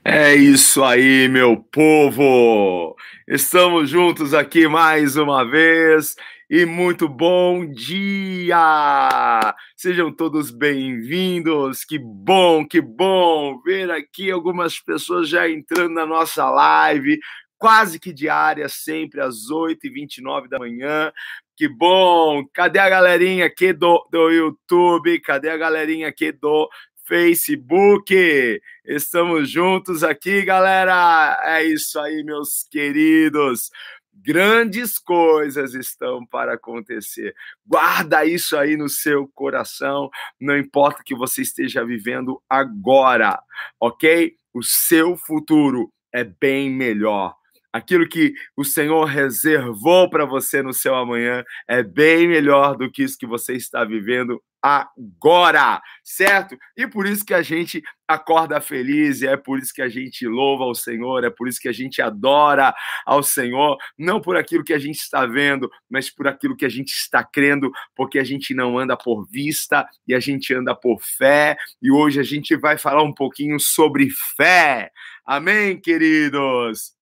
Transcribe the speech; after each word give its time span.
É 0.00 0.34
isso 0.34 0.82
aí, 0.82 1.28
meu 1.28 1.56
povo! 1.56 2.96
Estamos 3.28 3.90
juntos 3.90 4.34
aqui 4.34 4.66
mais 4.66 5.16
uma 5.16 5.44
vez 5.44 6.16
e 6.50 6.64
muito 6.64 7.08
bom 7.08 7.64
dia! 7.66 9.54
Sejam 9.76 10.10
todos 10.10 10.50
bem-vindos. 10.50 11.84
Que 11.84 11.98
bom, 11.98 12.66
que 12.66 12.80
bom 12.80 13.60
ver 13.60 13.90
aqui 13.90 14.30
algumas 14.30 14.80
pessoas 14.80 15.28
já 15.28 15.48
entrando 15.48 15.94
na 15.94 16.06
nossa 16.06 16.48
live, 16.50 17.20
quase 17.56 18.00
que 18.00 18.12
diária, 18.12 18.68
sempre 18.68 19.20
às 19.20 19.50
8h29 19.50 20.48
da 20.48 20.58
manhã. 20.58 21.12
Que 21.56 21.68
bom! 21.68 22.44
Cadê 22.52 22.80
a 22.80 22.88
galerinha 22.88 23.46
aqui 23.46 23.72
do, 23.72 24.04
do 24.10 24.30
YouTube? 24.30 25.20
Cadê 25.20 25.50
a 25.50 25.56
galerinha 25.56 26.08
aqui 26.08 26.32
do 26.32 26.68
Facebook. 27.04 28.60
Estamos 28.84 29.50
juntos 29.50 30.02
aqui, 30.02 30.42
galera. 30.42 31.40
É 31.44 31.64
isso 31.64 31.98
aí, 31.98 32.22
meus 32.24 32.66
queridos. 32.70 33.70
Grandes 34.14 34.98
coisas 34.98 35.74
estão 35.74 36.24
para 36.24 36.54
acontecer. 36.54 37.34
Guarda 37.66 38.24
isso 38.24 38.56
aí 38.56 38.76
no 38.76 38.88
seu 38.88 39.26
coração, 39.34 40.10
não 40.40 40.56
importa 40.56 41.00
o 41.00 41.04
que 41.04 41.14
você 41.14 41.42
esteja 41.42 41.84
vivendo 41.84 42.40
agora, 42.48 43.42
ok? 43.80 44.36
O 44.54 44.62
seu 44.62 45.16
futuro 45.16 45.92
é 46.12 46.22
bem 46.22 46.70
melhor 46.70 47.34
aquilo 47.72 48.08
que 48.08 48.34
o 48.56 48.64
Senhor 48.64 49.04
reservou 49.04 50.10
para 50.10 50.26
você 50.26 50.62
no 50.62 50.72
seu 50.72 50.94
amanhã 50.94 51.42
é 51.68 51.82
bem 51.82 52.28
melhor 52.28 52.76
do 52.76 52.90
que 52.90 53.02
isso 53.02 53.18
que 53.18 53.26
você 53.26 53.54
está 53.54 53.84
vivendo 53.84 54.40
agora, 54.62 55.82
certo? 56.04 56.56
E 56.76 56.86
por 56.86 57.04
isso 57.04 57.24
que 57.24 57.34
a 57.34 57.42
gente 57.42 57.82
acorda 58.06 58.60
feliz, 58.60 59.20
é 59.22 59.36
por 59.36 59.58
isso 59.58 59.74
que 59.74 59.82
a 59.82 59.88
gente 59.88 60.24
louva 60.24 60.62
ao 60.62 60.74
Senhor, 60.74 61.24
é 61.24 61.30
por 61.30 61.48
isso 61.48 61.58
que 61.60 61.68
a 61.68 61.72
gente 61.72 62.00
adora 62.00 62.72
ao 63.04 63.24
Senhor, 63.24 63.76
não 63.98 64.20
por 64.20 64.36
aquilo 64.36 64.62
que 64.62 64.72
a 64.72 64.78
gente 64.78 65.00
está 65.00 65.26
vendo, 65.26 65.68
mas 65.90 66.10
por 66.10 66.28
aquilo 66.28 66.56
que 66.56 66.64
a 66.64 66.68
gente 66.68 66.92
está 66.92 67.24
crendo, 67.24 67.72
porque 67.96 68.20
a 68.20 68.24
gente 68.24 68.54
não 68.54 68.78
anda 68.78 68.96
por 68.96 69.26
vista 69.28 69.84
e 70.06 70.14
a 70.14 70.20
gente 70.20 70.54
anda 70.54 70.76
por 70.76 71.00
fé. 71.02 71.56
E 71.82 71.90
hoje 71.90 72.20
a 72.20 72.24
gente 72.24 72.54
vai 72.54 72.78
falar 72.78 73.02
um 73.02 73.12
pouquinho 73.12 73.58
sobre 73.58 74.10
fé. 74.36 74.92
Amém, 75.26 75.80
queridos? 75.80 77.01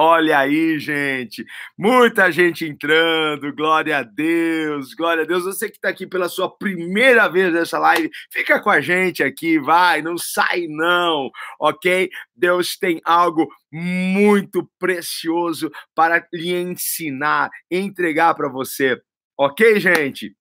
Olha 0.00 0.38
aí, 0.38 0.78
gente, 0.78 1.44
muita 1.76 2.30
gente 2.30 2.64
entrando, 2.64 3.52
glória 3.52 3.98
a 3.98 4.04
Deus, 4.04 4.94
glória 4.94 5.24
a 5.24 5.26
Deus. 5.26 5.42
Você 5.42 5.68
que 5.68 5.74
está 5.74 5.88
aqui 5.88 6.06
pela 6.06 6.28
sua 6.28 6.48
primeira 6.56 7.26
vez 7.26 7.52
nessa 7.52 7.80
live, 7.80 8.08
fica 8.30 8.60
com 8.60 8.70
a 8.70 8.80
gente 8.80 9.24
aqui, 9.24 9.58
vai, 9.58 10.00
não 10.00 10.16
sai 10.16 10.68
não, 10.68 11.28
ok? 11.58 12.08
Deus 12.32 12.76
tem 12.76 13.00
algo 13.04 13.48
muito 13.72 14.70
precioso 14.78 15.68
para 15.96 16.24
lhe 16.32 16.54
ensinar, 16.54 17.50
entregar 17.68 18.36
para 18.36 18.48
você, 18.48 19.02
ok, 19.36 19.80
gente? 19.80 20.32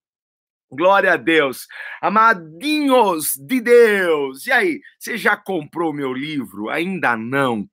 Glória 0.69 1.13
a 1.13 1.17
Deus. 1.17 1.65
Amadinhos 1.99 3.31
de 3.39 3.59
Deus. 3.59 4.45
E 4.45 4.51
aí, 4.51 4.79
você 4.99 5.17
já 5.17 5.35
comprou 5.35 5.91
meu 5.91 6.13
livro? 6.13 6.69
Ainda 6.69 7.17
não? 7.17 7.67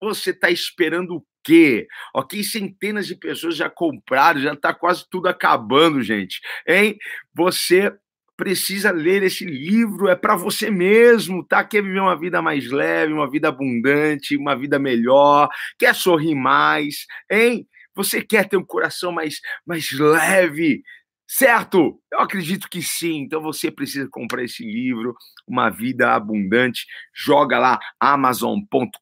Você 0.00 0.30
está 0.30 0.48
esperando 0.50 1.16
o 1.16 1.27
quê? 1.48 1.88
Ok, 2.14 2.44
centenas 2.44 3.06
de 3.06 3.16
pessoas 3.16 3.56
já 3.56 3.70
compraram, 3.70 4.40
já 4.40 4.52
está 4.52 4.74
quase 4.74 5.08
tudo 5.10 5.28
acabando, 5.28 6.02
gente. 6.02 6.40
Hein? 6.66 6.98
Você 7.34 7.90
precisa 8.36 8.92
ler 8.92 9.22
esse 9.22 9.44
livro, 9.44 10.08
é 10.08 10.14
para 10.14 10.36
você 10.36 10.70
mesmo, 10.70 11.42
tá? 11.42 11.64
Quer 11.64 11.82
viver 11.82 12.00
uma 12.00 12.16
vida 12.16 12.42
mais 12.42 12.70
leve, 12.70 13.12
uma 13.12 13.28
vida 13.28 13.48
abundante, 13.48 14.36
uma 14.36 14.54
vida 14.54 14.78
melhor, 14.78 15.48
quer 15.78 15.94
sorrir 15.94 16.34
mais, 16.34 17.06
hein? 17.30 17.66
Você 17.96 18.22
quer 18.22 18.48
ter 18.48 18.56
um 18.56 18.64
coração 18.64 19.10
mais, 19.10 19.40
mais 19.66 19.90
leve, 19.90 20.82
certo? 21.26 22.00
Eu 22.12 22.20
acredito 22.20 22.68
que 22.68 22.80
sim. 22.80 23.22
Então 23.22 23.40
você 23.40 23.72
precisa 23.72 24.06
comprar 24.08 24.44
esse 24.44 24.62
livro, 24.64 25.16
Uma 25.48 25.68
Vida 25.70 26.14
Abundante. 26.14 26.86
Joga 27.12 27.58
lá 27.58 27.80
amazon.com.br, 27.98 29.00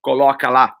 coloca 0.00 0.48
lá 0.50 0.76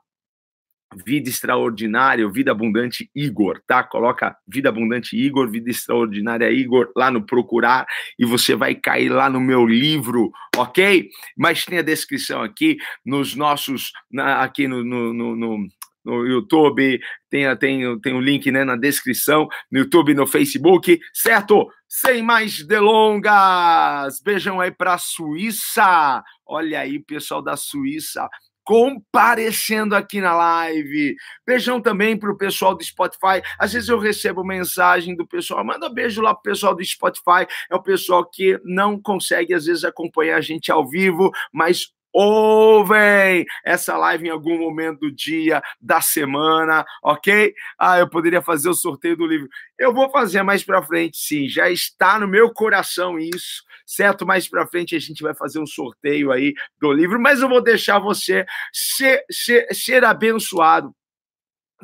Vida 1.04 1.28
Extraordinária, 1.28 2.28
Vida 2.28 2.50
Abundante 2.50 3.10
Igor, 3.14 3.60
tá? 3.66 3.82
Coloca 3.82 4.36
Vida 4.46 4.68
Abundante 4.68 5.16
Igor, 5.16 5.50
Vida 5.50 5.70
Extraordinária 5.70 6.50
Igor 6.50 6.90
lá 6.96 7.10
no 7.10 7.24
procurar 7.24 7.86
e 8.18 8.24
você 8.24 8.54
vai 8.54 8.74
cair 8.74 9.08
lá 9.08 9.28
no 9.28 9.40
meu 9.40 9.66
livro, 9.66 10.30
ok? 10.56 11.08
Mas 11.36 11.64
tem 11.64 11.78
a 11.78 11.82
descrição 11.82 12.42
aqui 12.42 12.76
nos 13.04 13.34
nossos, 13.34 13.92
na, 14.10 14.42
aqui 14.42 14.68
no, 14.68 14.84
no, 14.84 15.12
no, 15.12 15.36
no 15.36 15.68
no 16.04 16.26
YouTube, 16.26 17.00
tem, 17.30 17.56
tem, 17.56 18.00
tem 18.00 18.12
o 18.12 18.18
um 18.18 18.20
link 18.20 18.52
né, 18.52 18.62
na 18.62 18.76
descrição, 18.76 19.48
no 19.70 19.78
YouTube 19.78 20.12
no 20.12 20.26
Facebook, 20.26 21.00
certo? 21.14 21.66
Sem 21.88 22.22
mais 22.22 22.64
delongas, 22.66 24.20
beijão 24.22 24.60
aí 24.60 24.70
para 24.70 24.98
Suíça. 24.98 26.22
Olha 26.46 26.80
aí, 26.80 26.98
pessoal 26.98 27.40
da 27.40 27.56
Suíça, 27.56 28.28
comparecendo 28.64 29.94
aqui 29.94 30.20
na 30.20 30.34
live. 30.34 31.14
Beijão 31.46 31.80
também 31.80 32.16
para 32.16 32.32
o 32.32 32.36
pessoal 32.36 32.74
do 32.74 32.82
Spotify. 32.82 33.42
Às 33.58 33.74
vezes 33.74 33.88
eu 33.88 33.98
recebo 33.98 34.42
mensagem 34.42 35.14
do 35.14 35.26
pessoal, 35.26 35.64
manda 35.64 35.88
beijo 35.88 36.22
lá 36.22 36.34
para 36.34 36.40
o 36.40 36.52
pessoal 36.54 36.74
do 36.74 36.84
Spotify. 36.84 37.46
É 37.70 37.74
o 37.76 37.82
pessoal 37.82 38.24
que 38.28 38.58
não 38.64 39.00
consegue, 39.00 39.54
às 39.54 39.66
vezes, 39.66 39.84
acompanhar 39.84 40.38
a 40.38 40.40
gente 40.40 40.72
ao 40.72 40.88
vivo, 40.88 41.30
mas 41.52 41.92
ouvem 42.14 43.44
essa 43.64 43.96
live 43.96 44.28
em 44.28 44.30
algum 44.30 44.56
momento 44.56 45.00
do 45.00 45.12
dia, 45.12 45.60
da 45.80 46.00
semana, 46.00 46.84
ok? 47.02 47.52
Ah, 47.76 47.98
eu 47.98 48.08
poderia 48.08 48.40
fazer 48.40 48.68
o 48.68 48.74
sorteio 48.74 49.16
do 49.16 49.26
livro. 49.26 49.48
Eu 49.76 49.92
vou 49.92 50.08
fazer 50.10 50.42
mais 50.44 50.62
para 50.62 50.82
frente, 50.82 51.18
sim. 51.18 51.48
Já 51.48 51.68
está 51.68 52.20
no 52.20 52.28
meu 52.28 52.52
coração 52.52 53.18
isso, 53.18 53.64
certo? 53.86 54.26
Mais 54.26 54.48
para 54.48 54.66
frente 54.66 54.94
a 54.96 54.98
gente 54.98 55.22
vai 55.22 55.34
fazer 55.34 55.58
um 55.58 55.66
sorteio 55.66 56.32
aí 56.32 56.54
do 56.80 56.92
livro, 56.92 57.20
mas 57.20 57.40
eu 57.40 57.48
vou 57.48 57.62
deixar 57.62 57.98
você 57.98 58.44
ser, 58.72 59.24
ser, 59.30 59.66
ser 59.72 60.04
abençoado 60.04 60.94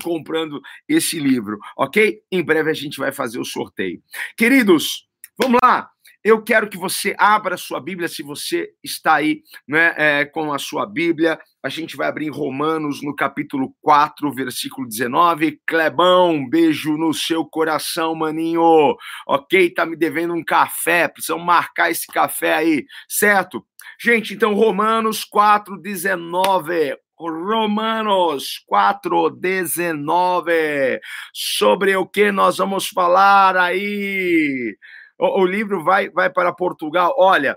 comprando 0.02 0.60
esse 0.88 1.18
livro, 1.18 1.58
ok? 1.76 2.22
Em 2.30 2.42
breve 2.42 2.70
a 2.70 2.74
gente 2.74 2.98
vai 2.98 3.12
fazer 3.12 3.38
o 3.38 3.44
sorteio. 3.44 4.02
Queridos, 4.36 5.06
vamos 5.38 5.58
lá. 5.62 5.90
Eu 6.22 6.42
quero 6.42 6.68
que 6.68 6.76
você 6.76 7.14
abra 7.18 7.54
a 7.54 7.58
sua 7.58 7.80
Bíblia, 7.80 8.06
se 8.06 8.22
você 8.22 8.68
está 8.84 9.14
aí 9.14 9.40
né, 9.66 9.94
é, 9.96 10.26
com 10.26 10.52
a 10.52 10.58
sua 10.58 10.84
Bíblia. 10.84 11.40
A 11.62 11.70
gente 11.70 11.96
vai 11.96 12.08
abrir 12.08 12.28
Romanos 12.28 13.02
no 13.02 13.16
capítulo 13.16 13.74
4, 13.80 14.30
versículo 14.34 14.86
19. 14.86 15.58
Clebão, 15.66 16.46
beijo 16.46 16.98
no 16.98 17.14
seu 17.14 17.46
coração, 17.46 18.14
maninho. 18.14 18.94
Ok? 19.26 19.70
Tá 19.70 19.86
me 19.86 19.96
devendo 19.96 20.34
um 20.34 20.44
café, 20.44 21.08
precisamos 21.08 21.44
marcar 21.44 21.90
esse 21.90 22.06
café 22.06 22.54
aí, 22.54 22.84
certo? 23.08 23.64
Gente, 23.98 24.34
então, 24.34 24.52
Romanos 24.52 25.24
4, 25.24 25.80
19. 25.80 26.98
Romanos 27.18 28.64
4:19 28.66 31.00
sobre 31.34 31.94
o 31.94 32.06
que 32.06 32.32
nós 32.32 32.56
vamos 32.56 32.88
falar 32.88 33.58
aí 33.58 34.74
o, 35.20 35.42
o 35.42 35.46
livro 35.46 35.84
vai, 35.84 36.08
vai 36.10 36.30
para 36.30 36.52
Portugal. 36.52 37.14
Olha, 37.18 37.56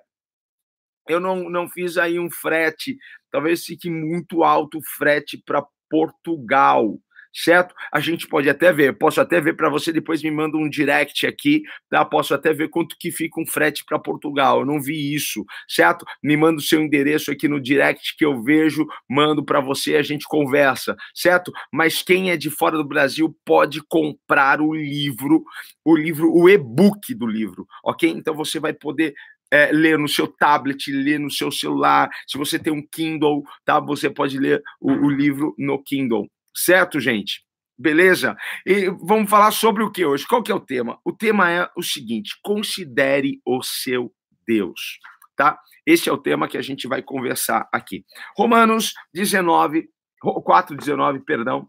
eu 1.07 1.19
não, 1.19 1.49
não 1.49 1.69
fiz 1.69 1.97
aí 1.97 2.19
um 2.19 2.29
frete, 2.29 2.97
talvez 3.31 3.65
fique 3.65 3.89
muito 3.89 4.43
alto 4.43 4.77
o 4.77 4.97
frete 4.97 5.41
para 5.45 5.65
Portugal 5.89 6.97
certo? 7.33 7.73
A 7.91 7.99
gente 7.99 8.27
pode 8.27 8.49
até 8.49 8.71
ver, 8.71 8.97
posso 8.97 9.19
até 9.19 9.41
ver 9.41 9.55
para 9.55 9.69
você, 9.69 9.91
depois 9.91 10.21
me 10.21 10.29
manda 10.29 10.57
um 10.57 10.69
direct 10.69 11.25
aqui, 11.25 11.63
tá? 11.89 12.05
Posso 12.05 12.33
até 12.33 12.53
ver 12.53 12.69
quanto 12.69 12.95
que 12.99 13.11
fica 13.11 13.41
um 13.41 13.45
frete 13.45 13.83
para 13.83 13.97
Portugal. 13.97 14.59
Eu 14.59 14.65
não 14.65 14.81
vi 14.81 15.13
isso, 15.13 15.43
certo? 15.67 16.05
Me 16.21 16.37
manda 16.37 16.59
o 16.59 16.63
seu 16.63 16.81
endereço 16.81 17.31
aqui 17.31 17.47
no 17.47 17.59
direct 17.59 18.15
que 18.17 18.25
eu 18.25 18.41
vejo, 18.43 18.85
mando 19.09 19.43
para 19.43 19.59
você, 19.59 19.95
a 19.95 20.03
gente 20.03 20.25
conversa, 20.27 20.95
certo? 21.13 21.51
Mas 21.71 22.01
quem 22.01 22.29
é 22.29 22.37
de 22.37 22.49
fora 22.49 22.77
do 22.77 22.85
Brasil 22.85 23.35
pode 23.43 23.81
comprar 23.87 24.61
o 24.61 24.73
livro, 24.73 25.43
o 25.83 25.95
livro, 25.95 26.31
o 26.31 26.47
e-book 26.49 27.13
do 27.15 27.25
livro, 27.25 27.65
ok? 27.83 28.09
Então 28.09 28.35
você 28.35 28.59
vai 28.59 28.73
poder 28.73 29.13
é, 29.53 29.71
ler 29.71 29.99
no 29.99 30.07
seu 30.07 30.27
tablet, 30.27 30.91
ler 30.91 31.19
no 31.19 31.29
seu 31.29 31.51
celular. 31.51 32.09
Se 32.27 32.39
você 32.39 32.57
tem 32.57 32.73
um 32.73 32.81
Kindle, 32.81 33.43
tá? 33.63 33.79
Você 33.79 34.09
pode 34.09 34.39
ler 34.39 34.63
o, 34.81 34.91
o 34.91 35.09
livro 35.11 35.53
no 35.59 35.81
Kindle, 35.81 36.27
Certo, 36.55 36.99
gente? 36.99 37.43
Beleza? 37.77 38.37
E 38.65 38.89
vamos 39.01 39.29
falar 39.29 39.51
sobre 39.51 39.83
o 39.83 39.91
que 39.91 40.05
hoje? 40.05 40.27
Qual 40.27 40.43
que 40.43 40.51
é 40.51 40.55
o 40.55 40.59
tema? 40.59 40.99
O 41.03 41.11
tema 41.11 41.51
é 41.51 41.69
o 41.75 41.81
seguinte: 41.81 42.37
considere 42.43 43.41
o 43.45 43.63
seu 43.63 44.13
Deus, 44.47 44.99
tá? 45.35 45.59
Esse 45.85 46.07
é 46.07 46.11
o 46.11 46.17
tema 46.17 46.47
que 46.47 46.57
a 46.57 46.61
gente 46.61 46.87
vai 46.87 47.01
conversar 47.01 47.67
aqui. 47.73 48.05
Romanos 48.37 48.93
19, 49.13 49.89
4, 50.21 50.77
19, 50.77 51.19
perdão, 51.21 51.67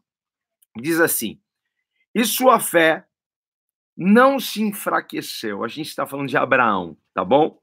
diz 0.77 1.01
assim: 1.01 1.41
E 2.15 2.25
sua 2.25 2.61
fé 2.61 3.07
não 3.97 4.39
se 4.39 4.63
enfraqueceu. 4.63 5.65
A 5.65 5.69
gente 5.69 5.89
está 5.89 6.07
falando 6.07 6.29
de 6.29 6.37
Abraão, 6.37 6.99
tá 7.15 7.25
bom? 7.25 7.59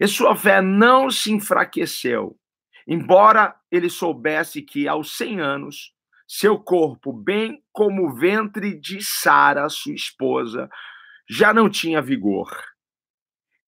E 0.00 0.06
sua 0.06 0.36
fé 0.36 0.62
não 0.62 1.10
se 1.10 1.32
enfraqueceu 1.32 2.38
embora 2.86 3.54
ele 3.70 3.90
soubesse 3.90 4.62
que 4.62 4.86
aos 4.86 5.16
100 5.16 5.40
anos, 5.40 5.92
seu 6.26 6.58
corpo, 6.58 7.12
bem 7.12 7.62
como 7.72 8.06
o 8.06 8.14
ventre 8.14 8.78
de 8.78 9.02
Sara, 9.02 9.68
sua 9.68 9.94
esposa, 9.94 10.68
já 11.28 11.52
não 11.52 11.68
tinha 11.68 12.02
vigor. 12.02 12.50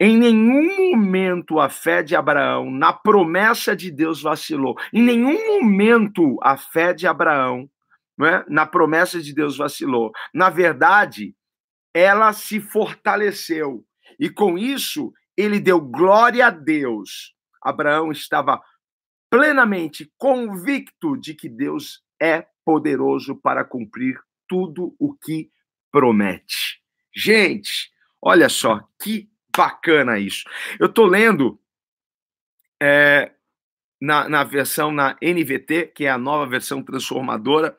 Em 0.00 0.16
nenhum 0.16 0.92
momento 0.92 1.58
a 1.58 1.68
fé 1.68 2.02
de 2.02 2.14
Abraão 2.14 2.70
na 2.70 2.92
promessa 2.92 3.74
de 3.74 3.90
Deus 3.90 4.22
vacilou. 4.22 4.76
Em 4.92 5.02
nenhum 5.02 5.60
momento 5.60 6.38
a 6.40 6.56
fé 6.56 6.94
de 6.94 7.06
Abraão 7.06 7.68
é, 8.20 8.44
na 8.48 8.64
promessa 8.64 9.20
de 9.20 9.34
Deus 9.34 9.56
vacilou. 9.56 10.12
Na 10.32 10.50
verdade, 10.50 11.34
ela 11.92 12.32
se 12.32 12.60
fortaleceu. 12.60 13.84
E 14.20 14.30
com 14.30 14.56
isso, 14.56 15.12
ele 15.36 15.58
deu 15.58 15.80
glória 15.80 16.46
a 16.46 16.50
Deus. 16.50 17.34
Abraão 17.62 18.12
estava 18.12 18.60
plenamente 19.30 20.10
convicto 20.16 21.16
de 21.16 21.34
que 21.34 21.48
Deus 21.48 22.02
é 22.20 22.46
poderoso 22.64 23.36
para 23.36 23.64
cumprir 23.64 24.20
tudo 24.46 24.94
o 24.98 25.14
que 25.14 25.50
promete. 25.90 26.80
Gente, 27.14 27.90
olha 28.20 28.48
só 28.48 28.86
que 29.00 29.28
bacana 29.56 30.18
isso. 30.18 30.44
Eu 30.78 30.86
estou 30.86 31.06
lendo 31.06 31.58
é, 32.80 33.32
na, 34.00 34.28
na 34.28 34.44
versão 34.44 34.92
na 34.92 35.16
NVT, 35.20 35.92
que 35.94 36.04
é 36.04 36.10
a 36.10 36.18
nova 36.18 36.46
versão 36.46 36.82
transformadora, 36.82 37.76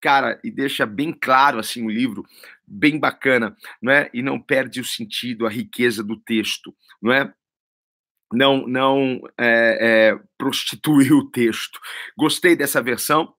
cara, 0.00 0.40
e 0.42 0.50
deixa 0.50 0.86
bem 0.86 1.12
claro 1.12 1.58
assim 1.58 1.84
o 1.84 1.90
livro, 1.90 2.24
bem 2.66 2.98
bacana, 2.98 3.56
não 3.80 3.92
é? 3.92 4.10
E 4.12 4.22
não 4.22 4.40
perde 4.40 4.80
o 4.80 4.84
sentido, 4.84 5.46
a 5.46 5.50
riqueza 5.50 6.02
do 6.02 6.16
texto, 6.16 6.74
não 7.00 7.12
é? 7.12 7.32
Não, 8.32 8.66
não 8.66 9.20
é, 9.38 10.12
é, 10.12 10.20
prostituir 10.38 11.12
o 11.12 11.28
texto. 11.30 11.80
Gostei 12.16 12.54
dessa 12.54 12.80
versão 12.80 13.34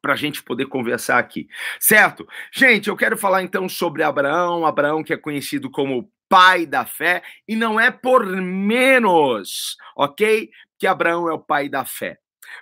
para 0.00 0.14
a 0.14 0.16
gente 0.16 0.42
poder 0.42 0.66
conversar 0.66 1.18
aqui, 1.18 1.48
certo? 1.78 2.26
Gente, 2.52 2.88
eu 2.88 2.96
quero 2.96 3.16
falar 3.16 3.42
então 3.42 3.68
sobre 3.68 4.02
Abraão, 4.02 4.64
Abraão 4.64 5.02
que 5.02 5.12
é 5.12 5.16
conhecido 5.16 5.70
como 5.70 6.10
pai 6.28 6.64
da 6.64 6.86
fé, 6.86 7.22
e 7.46 7.56
não 7.56 7.78
é 7.78 7.90
por 7.90 8.24
menos, 8.24 9.76
ok? 9.96 10.48
Que 10.78 10.86
Abraão 10.86 11.28
é 11.28 11.32
o 11.32 11.40
pai 11.40 11.68
da 11.68 11.84
fé, 11.84 12.18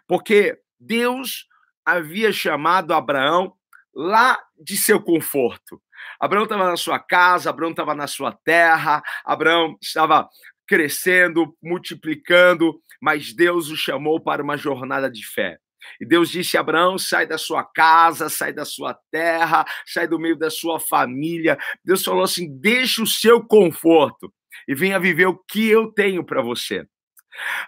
porque 0.07 0.59
Deus 0.81 1.47
havia 1.85 2.33
chamado 2.33 2.95
Abraão 2.95 3.53
lá 3.95 4.39
de 4.59 4.77
seu 4.77 5.01
conforto. 5.03 5.81
Abraão 6.21 6.45
estava 6.45 6.67
na 6.67 6.77
sua 6.77 6.99
casa, 6.99 7.51
Abraão 7.51 7.71
estava 7.71 7.95
na 7.95 8.07
sua 8.07 8.33
terra, 8.33 9.03
Abraão 9.25 9.77
estava 9.83 10.29
crescendo, 10.67 11.57
multiplicando, 11.63 12.81
mas 13.01 13.33
Deus 13.33 13.71
o 13.71 13.77
chamou 13.77 14.21
para 14.21 14.43
uma 14.43 14.57
jornada 14.57 15.11
de 15.11 15.27
fé. 15.27 15.59
E 16.01 16.07
Deus 16.07 16.31
disse 16.31 16.57
a 16.57 16.61
Abraão: 16.61 16.99
sai 16.99 17.27
da 17.27 17.39
sua 17.39 17.65
casa, 17.65 18.29
sai 18.29 18.53
da 18.53 18.65
sua 18.65 18.99
terra, 19.11 19.65
sai 19.87 20.07
do 20.07 20.19
meio 20.19 20.37
da 20.37 20.51
sua 20.51 20.79
família. 20.79 21.59
Deus 21.85 22.05
falou 22.05 22.25
assim: 22.25 22.49
deixa 22.61 23.03
o 23.03 23.07
seu 23.07 23.43
conforto 23.45 24.33
e 24.67 24.75
venha 24.75 24.99
viver 24.99 25.27
o 25.27 25.37
que 25.37 25.69
eu 25.69 25.93
tenho 25.93 26.25
para 26.25 26.43
você. 26.43 26.87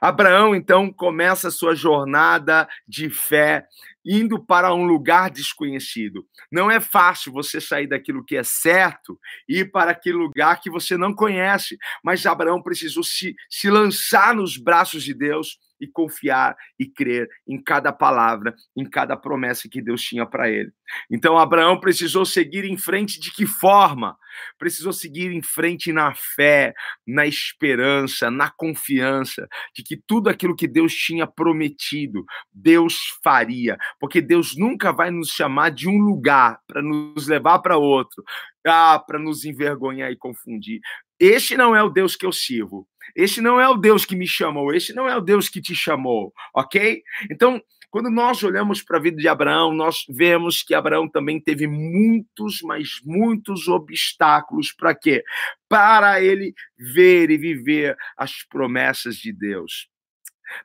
Abraão 0.01 0.55
então 0.55 0.93
começa 0.93 1.49
a 1.49 1.51
sua 1.51 1.75
jornada 1.75 2.69
de 2.89 3.09
fé 3.09 3.65
indo 4.05 4.43
para 4.43 4.75
um 4.75 4.85
lugar 4.85 5.31
desconhecido. 5.31 6.27
Não 6.51 6.71
é 6.71 6.81
fácil 6.81 7.33
você 7.33 7.61
sair 7.61 7.87
daquilo 7.87 8.25
que 8.25 8.37
é 8.37 8.43
certo 8.43 9.19
e 9.49 9.61
ir 9.61 9.71
para 9.71 9.91
aquele 9.91 10.17
lugar 10.17 10.61
que 10.61 10.71
você 10.71 10.97
não 10.97 11.15
conhece, 11.15 11.77
mas 12.03 12.25
Abraão 12.27 12.63
precisou 12.63 13.05
se, 13.05 13.35
se 13.49 13.71
lançar 13.71 14.35
nos 14.35 14.56
braços 14.56 15.05
de 15.05 15.15
Deus 15.15 15.59
e 15.81 15.87
confiar 15.87 16.56
e 16.79 16.87
crer 16.87 17.29
em 17.47 17.61
cada 17.62 17.93
palavra, 17.93 18.55
em 18.77 18.88
cada 18.88 19.17
promessa 19.17 19.69
que 19.69 19.81
Deus 19.81 20.03
tinha 20.03 20.27
para 20.27 20.50
ele. 20.50 20.73
Então 21.11 21.38
Abraão 21.38 21.79
precisou 21.79 22.25
seguir 22.25 22.65
em 22.65 22.77
frente 22.77 23.21
de 23.21 23.32
que 23.32 23.47
forma? 23.47 24.17
Precisou 24.59 24.93
seguir 24.93 25.32
em 25.32 25.43
frente 25.43 25.93
na 25.93 26.15
fé, 26.15 26.75
na 27.06 27.27
esperança, 27.27 28.31
na 28.31 28.50
confiança 28.50 29.49
de 29.75 29.82
que 29.82 29.97
tudo 29.97 30.29
aquilo 30.29 30.56
que 30.56 30.69
Deus 30.69 30.94
tinha 30.94 31.27
prometido, 31.27 32.25
Deus 32.53 32.97
faria, 33.23 33.77
porque 33.99 34.21
Deus 34.21 34.56
nunca 34.56 34.93
vai 34.93 35.11
nos 35.11 35.31
chamar 35.31 35.71
de 35.71 35.88
um 35.88 35.99
lugar 35.99 36.59
para 36.67 36.82
nos 36.82 37.27
levar 37.27 37.61
para 37.61 37.77
outro, 37.77 38.23
ah, 38.67 38.99
para 38.99 39.19
nos 39.19 39.44
envergonhar 39.44 40.11
e 40.11 40.17
confundir. 40.17 40.81
Este 41.19 41.56
não 41.56 41.77
é 41.77 41.82
o 41.82 41.91
Deus 41.91 42.17
que 42.17 42.25
eu 42.25 42.32
sirvo. 42.32 42.88
Este 43.15 43.41
não 43.41 43.61
é 43.61 43.69
o 43.69 43.77
Deus 43.77 44.05
que 44.05 44.17
me 44.17 44.27
chamou. 44.27 44.73
Este 44.73 44.93
não 44.93 45.09
é 45.09 45.17
o 45.17 45.21
Deus 45.21 45.49
que 45.49 45.61
te 45.61 45.75
chamou, 45.75 46.33
ok? 46.55 47.03
Então, 47.31 47.61
quando 47.91 48.09
nós 48.09 48.43
olhamos 48.45 48.83
para 48.83 48.99
a 48.99 49.01
vida 49.01 49.17
de 49.17 49.27
Abraão, 49.27 49.73
nós 49.75 50.05
vemos 50.09 50.62
que 50.62 50.75
Abraão 50.75 51.09
também 51.09 51.41
teve 51.41 51.67
muitos, 51.67 52.61
mas 52.62 53.01
muitos 53.05 53.67
obstáculos 53.67 54.73
para 54.73 54.95
quê? 54.95 55.25
Para 55.69 56.23
ele 56.23 56.55
ver 56.79 57.31
e 57.31 57.37
viver 57.37 57.97
as 58.17 58.45
promessas 58.49 59.17
de 59.17 59.33
Deus. 59.33 59.89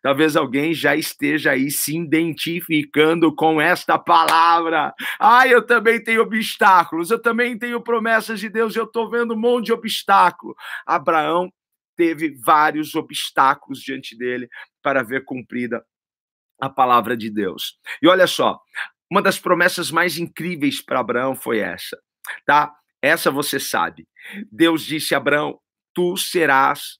Talvez 0.01 0.35
alguém 0.35 0.73
já 0.73 0.95
esteja 0.95 1.51
aí 1.51 1.71
se 1.71 1.97
identificando 1.97 3.33
com 3.33 3.59
esta 3.59 3.97
palavra. 3.97 4.93
Ah, 5.19 5.47
eu 5.47 5.65
também 5.65 6.03
tenho 6.03 6.21
obstáculos, 6.21 7.09
eu 7.09 7.21
também 7.21 7.57
tenho 7.57 7.81
promessas 7.81 8.39
de 8.39 8.49
Deus, 8.49 8.75
eu 8.75 8.85
estou 8.85 9.09
vendo 9.09 9.33
um 9.33 9.39
monte 9.39 9.65
de 9.65 9.73
obstáculo. 9.73 10.55
Abraão 10.85 11.51
teve 11.95 12.35
vários 12.43 12.95
obstáculos 12.95 13.79
diante 13.79 14.17
dele 14.17 14.47
para 14.81 15.03
ver 15.03 15.25
cumprida 15.25 15.83
a 16.59 16.69
palavra 16.69 17.15
de 17.15 17.29
Deus. 17.29 17.77
E 18.01 18.07
olha 18.07 18.27
só, 18.27 18.59
uma 19.09 19.21
das 19.21 19.39
promessas 19.39 19.91
mais 19.91 20.17
incríveis 20.17 20.81
para 20.81 20.99
Abraão 20.99 21.35
foi 21.35 21.59
essa, 21.59 21.97
tá? 22.45 22.73
Essa 23.01 23.29
você 23.29 23.59
sabe. 23.59 24.07
Deus 24.51 24.83
disse 24.83 25.13
a 25.13 25.17
Abraão: 25.17 25.59
Tu 25.93 26.17
serás 26.17 26.97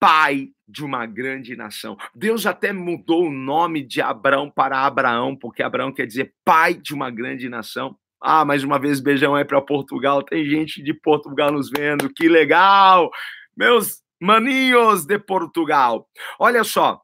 pai 0.00 0.48
de 0.66 0.84
uma 0.84 1.06
grande 1.06 1.56
nação. 1.56 1.96
Deus 2.14 2.44
até 2.44 2.72
mudou 2.72 3.26
o 3.26 3.32
nome 3.32 3.82
de 3.82 4.00
Abraão 4.02 4.50
para 4.50 4.84
Abraão, 4.84 5.36
porque 5.36 5.62
Abraão 5.62 5.92
quer 5.92 6.06
dizer 6.06 6.34
pai 6.44 6.74
de 6.74 6.92
uma 6.92 7.10
grande 7.10 7.48
nação. 7.48 7.96
Ah, 8.20 8.44
mais 8.44 8.64
uma 8.64 8.78
vez, 8.78 9.00
beijão 9.00 9.34
aí 9.34 9.44
para 9.44 9.60
Portugal. 9.60 10.22
Tem 10.22 10.44
gente 10.44 10.82
de 10.82 10.92
Portugal 10.92 11.52
nos 11.52 11.70
vendo, 11.70 12.12
que 12.12 12.28
legal! 12.28 13.10
Meus 13.56 14.02
maninhos 14.24 15.04
de 15.04 15.18
Portugal. 15.18 16.08
Olha 16.38 16.64
só, 16.64 17.00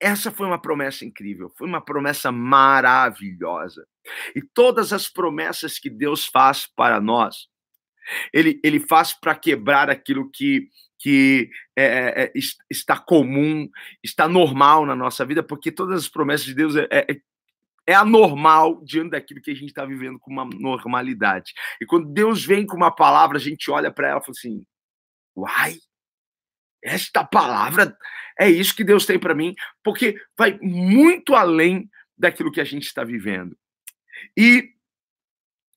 essa 0.00 0.30
foi 0.30 0.46
uma 0.46 0.60
promessa 0.60 1.04
incrível, 1.04 1.52
foi 1.56 1.66
uma 1.66 1.80
promessa 1.84 2.30
maravilhosa. 2.30 3.86
E 4.34 4.40
todas 4.40 4.92
as 4.92 5.08
promessas 5.08 5.78
que 5.78 5.90
Deus 5.90 6.24
faz 6.26 6.66
para 6.66 7.00
nós, 7.00 7.48
ele, 8.32 8.60
ele 8.62 8.78
faz 8.78 9.12
para 9.12 9.34
quebrar 9.34 9.90
aquilo 9.90 10.30
que 10.30 10.68
que 11.00 11.48
é, 11.76 11.84
é, 11.84 12.24
é 12.24 12.32
está 12.68 12.98
comum, 12.98 13.70
está 14.02 14.26
normal 14.26 14.84
na 14.84 14.96
nossa 14.96 15.24
vida, 15.24 15.44
porque 15.44 15.70
todas 15.70 16.00
as 16.00 16.08
promessas 16.08 16.44
de 16.44 16.54
Deus 16.54 16.74
é, 16.74 16.88
é, 16.90 17.06
é 17.86 17.94
anormal 17.94 18.82
diante 18.84 19.10
daquilo 19.10 19.40
que 19.40 19.52
a 19.52 19.54
gente 19.54 19.68
está 19.68 19.86
vivendo 19.86 20.18
com 20.18 20.32
uma 20.32 20.44
normalidade. 20.44 21.52
E 21.80 21.86
quando 21.86 22.12
Deus 22.12 22.44
vem 22.44 22.66
com 22.66 22.76
uma 22.76 22.90
palavra, 22.90 23.38
a 23.38 23.40
gente 23.40 23.70
olha 23.70 23.92
para 23.92 24.08
ela 24.08 24.18
e 24.18 24.22
fala 24.22 24.32
assim: 24.36 24.66
uai, 25.36 25.78
esta 26.82 27.24
palavra 27.24 27.96
é 28.38 28.48
isso 28.48 28.74
que 28.74 28.84
Deus 28.84 29.04
tem 29.04 29.18
para 29.18 29.34
mim, 29.34 29.54
porque 29.82 30.16
vai 30.36 30.58
muito 30.62 31.34
além 31.34 31.90
daquilo 32.16 32.52
que 32.52 32.60
a 32.60 32.64
gente 32.64 32.84
está 32.84 33.02
vivendo. 33.04 33.56
E 34.36 34.72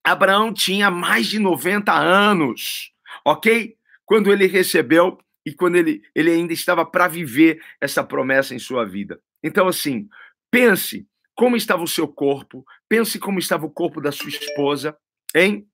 Abraão 0.03 0.53
tinha 0.53 0.91
mais 0.91 1.27
de 1.27 1.39
90 1.39 1.91
anos, 1.91 2.91
ok? 3.25 3.77
quando 4.11 4.29
ele 4.29 4.45
recebeu 4.45 5.17
e 5.45 5.53
quando 5.53 5.77
ele, 5.77 6.01
ele 6.13 6.29
ainda 6.29 6.51
estava 6.51 6.85
para 6.85 7.07
viver 7.07 7.63
essa 7.79 8.03
promessa 8.03 8.53
em 8.53 8.59
sua 8.59 8.85
vida. 8.85 9.21
Então, 9.41 9.69
assim, 9.69 10.09
pense 10.51 11.07
como 11.33 11.55
estava 11.55 11.81
o 11.81 11.87
seu 11.87 12.09
corpo, 12.09 12.65
pense 12.89 13.17
como 13.17 13.39
estava 13.39 13.65
o 13.65 13.71
corpo 13.71 14.01
da 14.01 14.11
sua 14.11 14.27
esposa, 14.27 14.97
hein? 15.33 15.65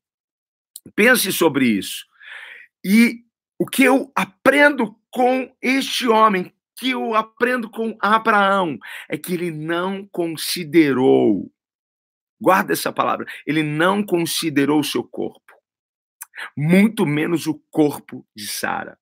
Pense 0.96 1.32
sobre 1.32 1.66
isso. 1.66 2.06
E 2.86 3.24
o 3.58 3.66
que 3.66 3.84
eu 3.84 4.12
aprendo 4.16 4.96
com 5.18 5.52
este 5.60 6.08
homem, 6.08 6.54
que 6.78 6.92
eu 6.92 7.16
aprendo 7.16 7.70
com 7.70 7.98
Abraão, 8.00 8.78
é 9.10 9.18
que 9.18 9.34
ele 9.34 9.50
não 9.50 10.08
considerou, 10.12 11.52
guarda 12.40 12.74
essa 12.74 12.94
palavra, 12.94 13.26
ele 13.46 13.64
não 13.64 14.04
considerou 14.04 14.80
o 14.80 14.84
seu 14.84 15.04
corpo 15.04 15.48
muito 16.56 17.06
menos 17.06 17.48
o 17.48 17.56
corpo 17.72 18.26
de 18.36 18.48
Sara. 18.48 18.98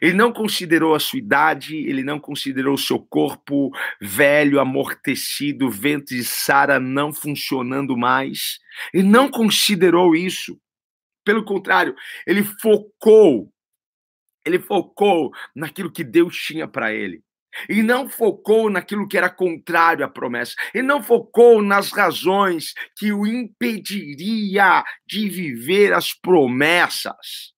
Ele 0.00 0.14
não 0.14 0.32
considerou 0.32 0.94
a 0.94 1.00
sua 1.00 1.18
idade, 1.18 1.76
ele 1.76 2.02
não 2.02 2.18
considerou 2.18 2.74
o 2.74 2.78
seu 2.78 2.98
corpo 2.98 3.70
velho, 4.00 4.58
amortecido, 4.58 5.70
ventre 5.70 6.16
de 6.16 6.24
Sara 6.24 6.80
não 6.80 7.12
funcionando 7.12 7.96
mais. 7.96 8.58
Ele 8.94 9.06
não 9.06 9.28
considerou 9.28 10.16
isso. 10.16 10.58
Pelo 11.22 11.44
contrário, 11.44 11.94
ele 12.26 12.42
focou, 12.42 13.52
ele 14.44 14.58
focou 14.58 15.30
naquilo 15.54 15.90
que 15.90 16.04
Deus 16.04 16.36
tinha 16.36 16.68
para 16.68 16.92
ele. 16.92 17.22
E 17.68 17.82
não 17.82 18.08
focou 18.08 18.68
naquilo 18.68 19.06
que 19.06 19.16
era 19.16 19.30
contrário 19.30 20.04
à 20.04 20.08
promessa. 20.08 20.54
E 20.74 20.82
não 20.82 21.02
focou 21.02 21.62
nas 21.62 21.92
razões 21.92 22.74
que 22.96 23.12
o 23.12 23.26
impediria 23.26 24.84
de 25.06 25.28
viver 25.28 25.92
as 25.92 26.12
promessas. 26.12 27.54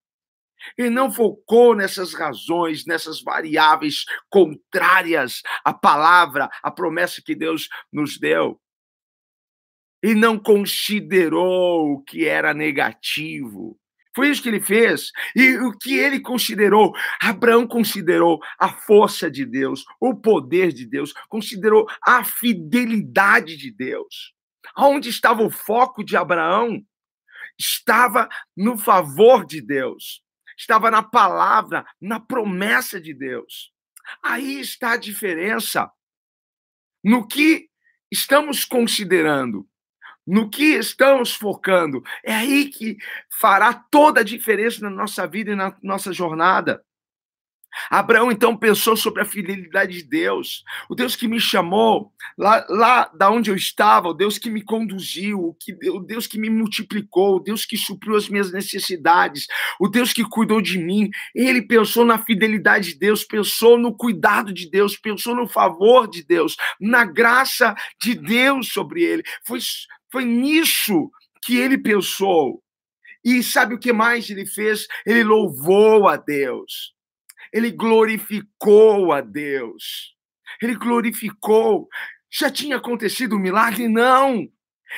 E 0.77 0.89
não 0.89 1.11
focou 1.11 1.75
nessas 1.75 2.13
razões, 2.13 2.85
nessas 2.85 3.21
variáveis 3.21 4.03
contrárias 4.29 5.41
à 5.63 5.73
palavra, 5.73 6.49
à 6.61 6.69
promessa 6.69 7.21
que 7.23 7.33
Deus 7.33 7.67
nos 7.91 8.19
deu. 8.19 8.59
E 10.03 10.13
não 10.13 10.37
considerou 10.37 11.93
o 11.93 12.03
que 12.03 12.25
era 12.25 12.53
negativo 12.53 13.79
foi 14.17 14.29
isso 14.29 14.41
que 14.41 14.49
ele 14.49 14.59
fez. 14.59 15.11
E 15.35 15.57
o 15.57 15.77
que 15.77 15.95
ele 15.95 16.19
considerou? 16.19 16.91
Abraão 17.21 17.67
considerou 17.67 18.39
a 18.57 18.67
força 18.67 19.29
de 19.29 19.45
Deus, 19.45 19.85
o 20.01 20.15
poder 20.15 20.73
de 20.73 20.87
Deus, 20.87 21.13
considerou 21.29 21.87
a 22.01 22.23
fidelidade 22.23 23.55
de 23.55 23.71
Deus. 23.71 24.33
Onde 24.75 25.09
estava 25.09 25.43
o 25.43 25.51
foco 25.51 26.03
de 26.03 26.17
Abraão? 26.17 26.81
Estava 27.59 28.27
no 28.55 28.75
favor 28.75 29.45
de 29.45 29.61
Deus, 29.61 30.23
estava 30.57 30.89
na 30.89 31.03
palavra, 31.03 31.85
na 32.01 32.19
promessa 32.19 32.99
de 32.99 33.13
Deus. 33.13 33.71
Aí 34.23 34.59
está 34.59 34.93
a 34.93 34.97
diferença 34.97 35.91
no 37.03 37.27
que 37.27 37.69
estamos 38.11 38.65
considerando 38.65 39.67
no 40.27 40.49
que 40.49 40.75
estamos 40.75 41.33
focando. 41.33 42.03
É 42.23 42.33
aí 42.33 42.65
que 42.65 42.97
fará 43.29 43.73
toda 43.73 44.19
a 44.19 44.23
diferença 44.23 44.81
na 44.81 44.89
nossa 44.89 45.25
vida 45.25 45.51
e 45.51 45.55
na 45.55 45.75
nossa 45.81 46.11
jornada. 46.11 46.83
Abraão 47.89 48.31
então 48.31 48.55
pensou 48.55 48.95
sobre 48.97 49.21
a 49.21 49.25
fidelidade 49.25 49.97
de 49.97 50.03
Deus, 50.03 50.63
o 50.89 50.95
Deus 50.95 51.15
que 51.15 51.27
me 51.27 51.39
chamou 51.39 52.11
lá, 52.37 52.65
lá 52.69 53.11
da 53.13 53.29
onde 53.29 53.51
eu 53.51 53.55
estava, 53.55 54.09
o 54.09 54.13
Deus 54.13 54.37
que 54.37 54.49
me 54.49 54.63
conduziu, 54.63 55.39
o, 55.39 55.53
que, 55.53 55.73
o 55.89 55.99
Deus 55.99 56.27
que 56.27 56.39
me 56.39 56.49
multiplicou, 56.49 57.35
o 57.35 57.39
Deus 57.39 57.65
que 57.65 57.77
supriu 57.77 58.15
as 58.15 58.29
minhas 58.29 58.51
necessidades, 58.51 59.45
o 59.79 59.87
Deus 59.87 60.11
que 60.11 60.23
cuidou 60.23 60.61
de 60.61 60.77
mim. 60.77 61.09
Ele 61.35 61.61
pensou 61.61 62.03
na 62.03 62.17
fidelidade 62.17 62.93
de 62.93 62.99
Deus, 62.99 63.23
pensou 63.23 63.77
no 63.77 63.95
cuidado 63.95 64.53
de 64.53 64.69
Deus, 64.69 64.97
pensou 64.97 65.35
no 65.35 65.47
favor 65.47 66.09
de 66.09 66.23
Deus, 66.23 66.55
na 66.79 67.05
graça 67.05 67.75
de 68.01 68.15
Deus 68.15 68.69
sobre 68.69 69.03
ele. 69.03 69.23
Foi, 69.45 69.59
foi 70.11 70.25
nisso 70.25 71.09
que 71.43 71.57
ele 71.57 71.77
pensou. 71.77 72.63
E 73.23 73.43
sabe 73.43 73.75
o 73.75 73.79
que 73.79 73.91
mais 73.91 74.29
ele 74.29 74.45
fez? 74.45 74.87
Ele 75.05 75.23
louvou 75.23 76.07
a 76.07 76.17
Deus. 76.17 76.93
Ele 77.51 77.71
glorificou 77.71 79.11
a 79.11 79.21
Deus. 79.21 80.15
Ele 80.61 80.75
glorificou. 80.75 81.87
Já 82.31 82.49
tinha 82.49 82.77
acontecido 82.77 83.35
um 83.35 83.39
milagre? 83.39 83.87
Não. 83.87 84.47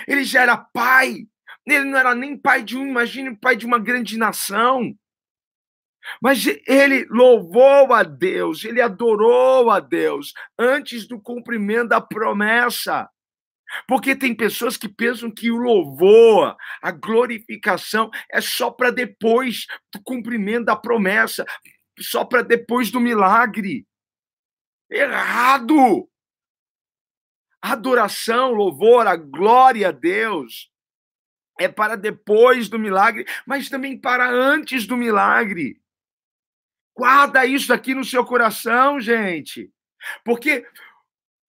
Ele 0.08 0.24
já 0.24 0.42
era 0.42 0.58
pai. 0.58 1.28
Ele 1.66 1.86
não 1.86 1.98
era 1.98 2.16
nem 2.16 2.38
pai 2.38 2.63
de 2.63 2.78
um, 2.78 2.88
imagine 2.88 3.36
pai 3.38 3.56
de 3.56 3.66
uma 3.66 3.80
grande 3.80 4.18
nação. 4.18 4.96
Mas 6.22 6.46
ele 6.68 7.06
louvou 7.10 7.94
a 7.94 8.04
Deus, 8.04 8.63
ele 8.63 8.82
adorou 8.82 9.70
a 9.70 9.80
Deus 9.80 10.34
antes 10.58 11.08
do 11.08 11.22
cumprimento 11.22 11.89
da 11.89 12.01
promessa. 12.01 13.08
Porque 13.88 14.16
tem 14.16 14.36
pessoas 14.36 14.78
que 14.78 14.90
pensam 14.90 15.32
que 15.32 15.52
o 15.52 15.58
louvor, 15.58 16.56
a 16.82 16.92
glorificação 16.92 18.10
é 18.32 18.42
só 18.42 18.72
para 18.72 18.92
depois 18.92 19.66
do 19.94 20.02
cumprimento 20.02 20.66
da 20.66 20.76
promessa, 20.76 21.46
só 22.00 22.26
para 22.26 22.42
depois 22.42 22.92
do 22.92 23.00
milagre. 23.00 23.86
Errado! 24.90 26.10
Adoração, 27.62 28.52
louvor, 28.52 29.06
a 29.06 29.16
glória 29.16 29.90
a 29.90 29.92
Deus 29.92 30.72
é 31.60 31.68
para 31.68 31.98
depois 31.98 32.70
do 32.70 32.80
milagre, 32.80 33.26
mas 33.46 33.70
também 33.70 34.00
para 34.00 34.30
antes 34.30 34.88
do 34.88 34.96
milagre. 34.96 35.80
Guarda 36.96 37.46
isso 37.46 37.74
aqui 37.74 37.94
no 37.94 38.06
seu 38.06 38.26
coração, 38.26 39.00
gente. 39.00 39.72
Porque 40.24 40.66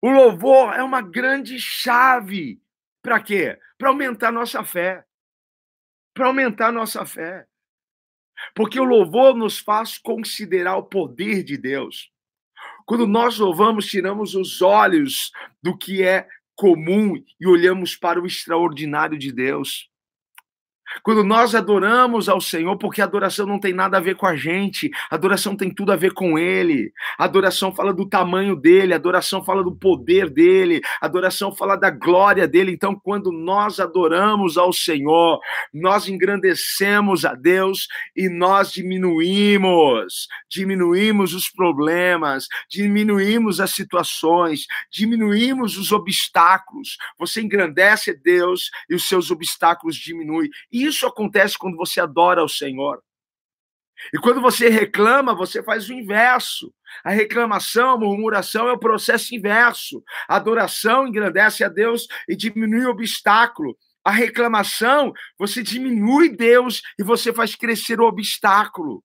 o 0.02 0.11
louvor 0.11 0.75
é 0.75 0.83
uma 0.83 1.02
grande 1.02 1.59
chave. 1.59 2.61
Para 3.02 3.21
quê? 3.21 3.59
Para 3.78 3.88
aumentar 3.88 4.33
nossa 4.33 4.64
fé. 4.64 5.04
Para 6.14 6.26
aumentar 6.26 6.73
nossa 6.73 7.04
fé. 7.04 7.47
Porque 8.54 8.80
o 8.80 8.85
louvor 8.85 9.37
nos 9.37 9.59
faz 9.59 9.99
considerar 9.99 10.76
o 10.76 10.85
poder 10.85 11.42
de 11.42 11.57
Deus. 11.57 12.11
Quando 12.87 13.07
nós 13.07 13.38
louvamos, 13.38 13.87
tiramos 13.87 14.35
os 14.35 14.62
olhos 14.62 15.30
do 15.62 15.76
que 15.76 16.02
é 16.02 16.26
comum 16.57 17.23
e 17.38 17.47
olhamos 17.47 17.97
para 17.97 18.21
o 18.21 18.26
extraordinário 18.26 19.19
de 19.19 19.33
Deus. 19.33 19.90
Quando 21.02 21.25
nós 21.25 21.54
adoramos 21.54 22.28
ao 22.28 22.40
Senhor, 22.40 22.76
porque 22.76 23.00
a 23.00 23.04
adoração 23.04 23.47
não 23.47 23.59
tem 23.59 23.73
nada 23.73 23.97
a 23.97 24.00
ver 24.00 24.16
com 24.16 24.26
a 24.26 24.37
gente, 24.37 24.90
a 25.11 25.14
adoração 25.14 25.56
tem 25.56 25.73
tudo 25.73 25.92
a 25.92 25.97
ver 25.97 26.12
com 26.12 26.38
Ele. 26.38 26.92
A 27.18 27.25
adoração 27.25 27.75
fala 27.75 27.92
do 27.92 28.06
tamanho 28.06 28.56
dele, 28.56 28.92
a 28.92 28.97
adoração 28.97 29.44
fala 29.44 29.62
do 29.62 29.75
poder 29.75 30.28
dele, 30.28 30.80
a 31.00 31.06
adoração 31.06 31.54
fala 31.54 31.76
da 31.76 31.90
glória 31.90 32.47
dele. 32.47 32.73
Então, 32.73 32.94
quando 32.94 33.32
nós 33.32 33.80
adoramos 33.80 34.59
ao 34.59 34.73
Senhor, 34.73 35.40
nós 35.73 36.09
engrandecemos 36.09 37.25
a 37.25 37.35
Deus 37.35 37.88
e 38.16 38.28
nós 38.28 38.73
diminuímos, 38.73 40.28
diminuímos 40.49 41.35
os 41.35 41.49
problemas, 41.49 42.47
diminuímos 42.68 43.61
as 43.61 43.70
situações, 43.70 44.66
diminuímos 44.90 45.76
os 45.76 45.92
obstáculos. 45.92 46.97
Você 47.18 47.40
engrandece 47.40 48.12
Deus 48.14 48.70
e 48.88 48.94
os 48.94 49.06
seus 49.06 49.30
obstáculos 49.30 49.97
diminuem. 49.97 50.50
E 50.73 50.79
isso 50.84 51.06
acontece 51.06 51.58
quando 51.58 51.76
você 51.76 52.00
adora 52.00 52.44
o 52.44 52.49
Senhor. 52.49 53.02
E 54.14 54.18
quando 54.18 54.40
você 54.40 54.68
reclama, 54.68 55.34
você 55.34 55.62
faz 55.62 55.88
o 55.88 55.92
inverso. 55.92 56.72
A 57.04 57.10
reclamação, 57.10 57.90
a 57.90 57.99
murmuração 57.99 58.68
é 58.68 58.72
o 58.72 58.78
processo 58.78 59.34
inverso. 59.34 60.02
A 60.26 60.37
adoração 60.37 61.06
engrandece 61.06 61.62
a 61.62 61.68
Deus 61.68 62.06
e 62.28 62.34
diminui 62.34 62.87
o 62.87 62.90
obstáculo. 62.90 63.76
A 64.02 64.10
reclamação, 64.10 65.12
você 65.38 65.62
diminui 65.62 66.30
Deus 66.30 66.82
e 66.99 67.02
você 67.02 67.32
faz 67.32 67.54
crescer 67.54 68.00
o 68.00 68.06
obstáculo. 68.06 69.04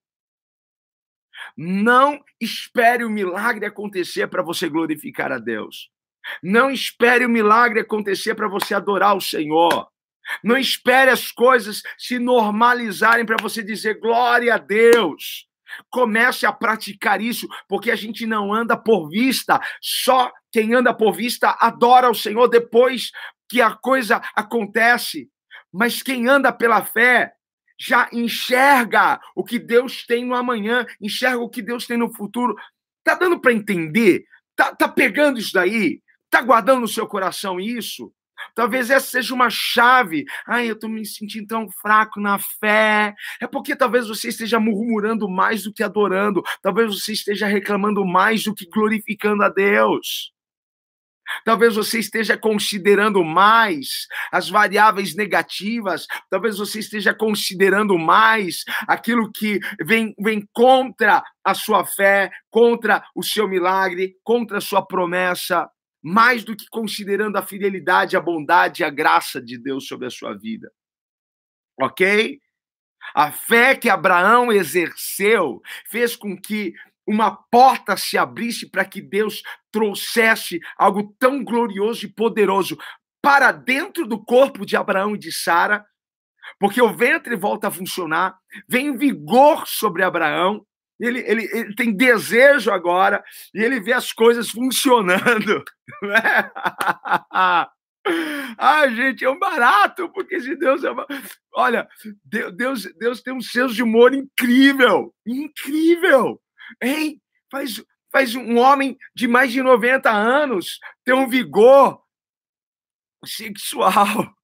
Não 1.58 2.24
espere 2.39 3.03
o 3.03 3.10
milagre 3.10 3.65
acontecer 3.65 4.27
para 4.27 4.41
você 4.41 4.70
glorificar 4.70 5.32
a 5.32 5.38
Deus. 5.38 5.89
Não 6.41 6.72
espere 6.72 7.25
o 7.25 7.29
milagre 7.29 7.82
acontecer 7.82 8.34
para 8.36 8.48
você 8.48 8.74
adorar 8.74 9.15
o 9.15 9.22
Senhor. 9.22 9.88
Não 10.44 10.58
espere 10.58 11.12
as 11.12 11.32
coisas 11.32 11.82
se 11.98 12.20
normalizarem 12.20 13.25
para 13.25 13.38
você 13.41 13.63
dizer 13.63 14.00
glória 14.00 14.55
a 14.55 14.58
Deus. 14.58 15.48
Comece 15.89 16.46
a 16.46 16.51
praticar 16.53 17.22
isso, 17.22 17.48
porque 17.67 17.91
a 17.91 17.96
gente 17.96 18.25
não 18.25 18.53
anda 18.53 18.77
por 18.77 19.10
vista. 19.10 19.60
Só 19.82 20.32
quem 20.51 20.74
anda 20.74 20.94
por 20.94 21.13
vista 21.13 21.55
adora 21.60 22.10
o 22.10 22.15
Senhor 22.15 22.48
depois 22.48 23.12
que 23.50 23.62
a 23.62 23.72
coisa 23.72 24.22
acontece. 24.36 25.29
Mas 25.72 26.01
quem 26.01 26.27
anda 26.27 26.51
pela 26.51 26.84
fé 26.84 27.34
já 27.77 28.08
enxerga 28.13 29.20
o 29.36 29.44
que 29.44 29.60
Deus 29.60 30.05
tem 30.05 30.25
no 30.25 30.34
amanhã, 30.34 30.86
enxerga 31.01 31.39
o 31.39 31.50
que 31.50 31.62
Deus 31.62 31.86
tem 31.86 31.98
no 31.98 32.13
futuro. 32.13 32.55
Tá 33.03 33.15
dando 33.15 33.39
para 33.39 33.53
entender? 33.53 34.24
Tá, 34.55 34.74
tá 34.74 34.88
pegando 34.88 35.39
isso 35.39 35.53
daí? 35.53 36.01
Tá 36.29 36.41
guardando 36.41 36.82
no 36.82 36.88
seu 36.88 37.05
coração 37.05 37.60
isso? 37.60 38.12
Talvez 38.54 38.90
essa 38.90 39.08
seja 39.08 39.34
uma 39.34 39.50
chave. 39.50 40.25
Ai, 40.48 40.70
eu 40.70 40.74
estou 40.74 40.90
me 40.90 41.06
sentindo 41.06 41.48
tão 41.48 41.70
fraco 41.70 42.20
na 42.20 42.38
fé. 42.38 43.14
É 43.42 43.48
porque 43.48 43.75
talvez 43.75 44.08
você 44.08 44.30
esteja 44.30 44.60
murmurando 44.60 45.30
mais 45.30 45.64
do 45.64 45.74
que 45.74 45.84
adorando. 45.84 46.44
Talvez 46.62 46.94
você 46.94 47.14
esteja 47.14 47.48
reclamando 47.48 48.06
mais 48.06 48.44
do 48.44 48.54
que 48.54 48.68
glorificando 48.70 49.44
a 49.44 49.50
Deus. 49.50 50.36
Talvez 51.44 51.75
você 51.75 52.00
esteja 52.00 52.38
considerando 52.38 53.24
mais 53.24 54.08
as 54.32 54.50
variáveis 54.50 55.16
negativas, 55.16 56.06
talvez 56.30 56.58
você 56.58 56.80
esteja 56.80 57.14
considerando 57.14 57.98
mais 57.98 58.64
aquilo 58.88 59.32
que 59.32 59.60
vem, 59.84 60.14
vem 60.20 60.48
contra 60.54 61.24
a 61.44 61.54
sua 61.54 61.86
fé, 61.86 62.30
contra 62.50 63.04
o 63.16 63.24
seu 63.24 63.48
milagre, 63.48 64.16
contra 64.24 64.60
a 64.60 64.62
sua 64.62 64.86
promessa 64.86 65.68
mais 66.08 66.44
do 66.44 66.56
que 66.56 66.68
considerando 66.70 67.36
a 67.36 67.42
fidelidade, 67.42 68.16
a 68.16 68.22
bondade 68.22 68.84
e 68.84 68.86
a 68.86 68.92
graça 68.92 69.42
de 69.42 69.58
Deus 69.58 69.88
sobre 69.88 70.06
a 70.06 70.12
sua 70.12 70.38
vida. 70.38 70.72
Ok? 71.82 72.40
A 73.16 73.32
fé 73.32 73.76
que 73.76 73.90
Abraão 73.90 74.52
exerceu 74.52 75.60
fez 75.90 76.16
com 76.16 76.40
que 76.40 76.76
uma 77.08 77.32
porta 77.32 77.98
se 77.98 78.20
abrisse 78.20 78.70
para 78.70 78.86
que 78.86 79.02
Deus 79.02 79.42
trouxesse 79.72 80.60
algo 80.78 81.16
tão 81.18 81.44
glorioso 81.44 82.06
e 82.06 82.14
poderoso 82.14 82.78
para 83.20 83.52
dentro 83.52 84.06
do 84.06 84.24
corpo 84.24 84.64
de 84.64 84.78
Abraão 84.78 85.16
e 85.16 85.20
de 85.20 85.32
Sara, 85.32 85.84
porque 86.60 86.80
o 86.80 86.94
ventre 86.94 87.36
volta 87.36 87.70
a 87.70 87.72
funcionar, 87.72 88.38
vem 88.70 88.96
vigor 88.96 89.68
sobre 89.68 90.04
Abraão, 90.04 90.64
Ele, 91.00 91.20
ele, 91.20 91.50
ele 91.52 91.75
tem 91.75 91.92
desejo 91.92 92.72
agora 92.72 93.24
e 93.54 93.62
ele 93.62 93.80
vê 93.80 93.94
as 93.94 94.12
coisas 94.12 94.50
funcionando. 94.50 95.64
Né? 96.02 96.52
Ah, 98.58 98.88
gente, 98.90 99.25
é 99.25 99.30
um 99.30 99.40
barato, 99.40 100.10
porque 100.10 100.40
se 100.40 100.56
Deus 100.56 100.84
é. 100.84 100.90
Olha, 101.54 101.88
Deus, 102.24 102.84
Deus 102.98 103.22
tem 103.22 103.34
um 103.34 103.42
senso 103.42 103.74
de 103.74 103.82
humor 103.82 104.14
incrível, 104.14 105.14
incrível, 105.25 106.40
hein? 106.82 107.20
Faz, 107.52 107.84
faz 108.12 108.36
um 108.36 108.58
homem 108.58 108.96
de 109.16 109.28
mais 109.28 109.52
de 109.52 109.62
90 109.62 110.12
anos 110.12 110.80
ter 111.04 111.14
um 111.14 111.28
vigor 111.28 112.00
sexual, 113.25 114.36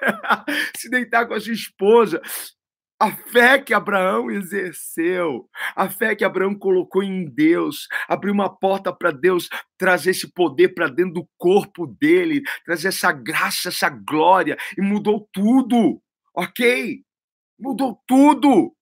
se 0.76 0.88
deitar 0.88 1.26
com 1.26 1.34
a 1.34 1.40
sua 1.40 1.52
esposa, 1.52 2.22
a 3.00 3.10
fé 3.10 3.58
que 3.58 3.72
Abraão 3.72 4.30
exerceu, 4.30 5.48
a 5.74 5.88
fé 5.88 6.14
que 6.14 6.22
Abraão 6.22 6.54
colocou 6.54 7.02
em 7.02 7.24
Deus, 7.24 7.88
abriu 8.06 8.34
uma 8.34 8.54
porta 8.54 8.92
para 8.92 9.10
Deus 9.10 9.48
trazer 9.78 10.10
esse 10.10 10.30
poder 10.30 10.74
para 10.74 10.86
dentro 10.86 11.14
do 11.14 11.28
corpo 11.38 11.86
dele, 11.86 12.42
trazer 12.62 12.88
essa 12.88 13.10
graça, 13.10 13.70
essa 13.70 13.88
glória, 13.88 14.58
e 14.76 14.82
mudou 14.82 15.26
tudo, 15.32 16.02
ok? 16.36 17.02
Mudou 17.58 17.98
tudo. 18.06 18.76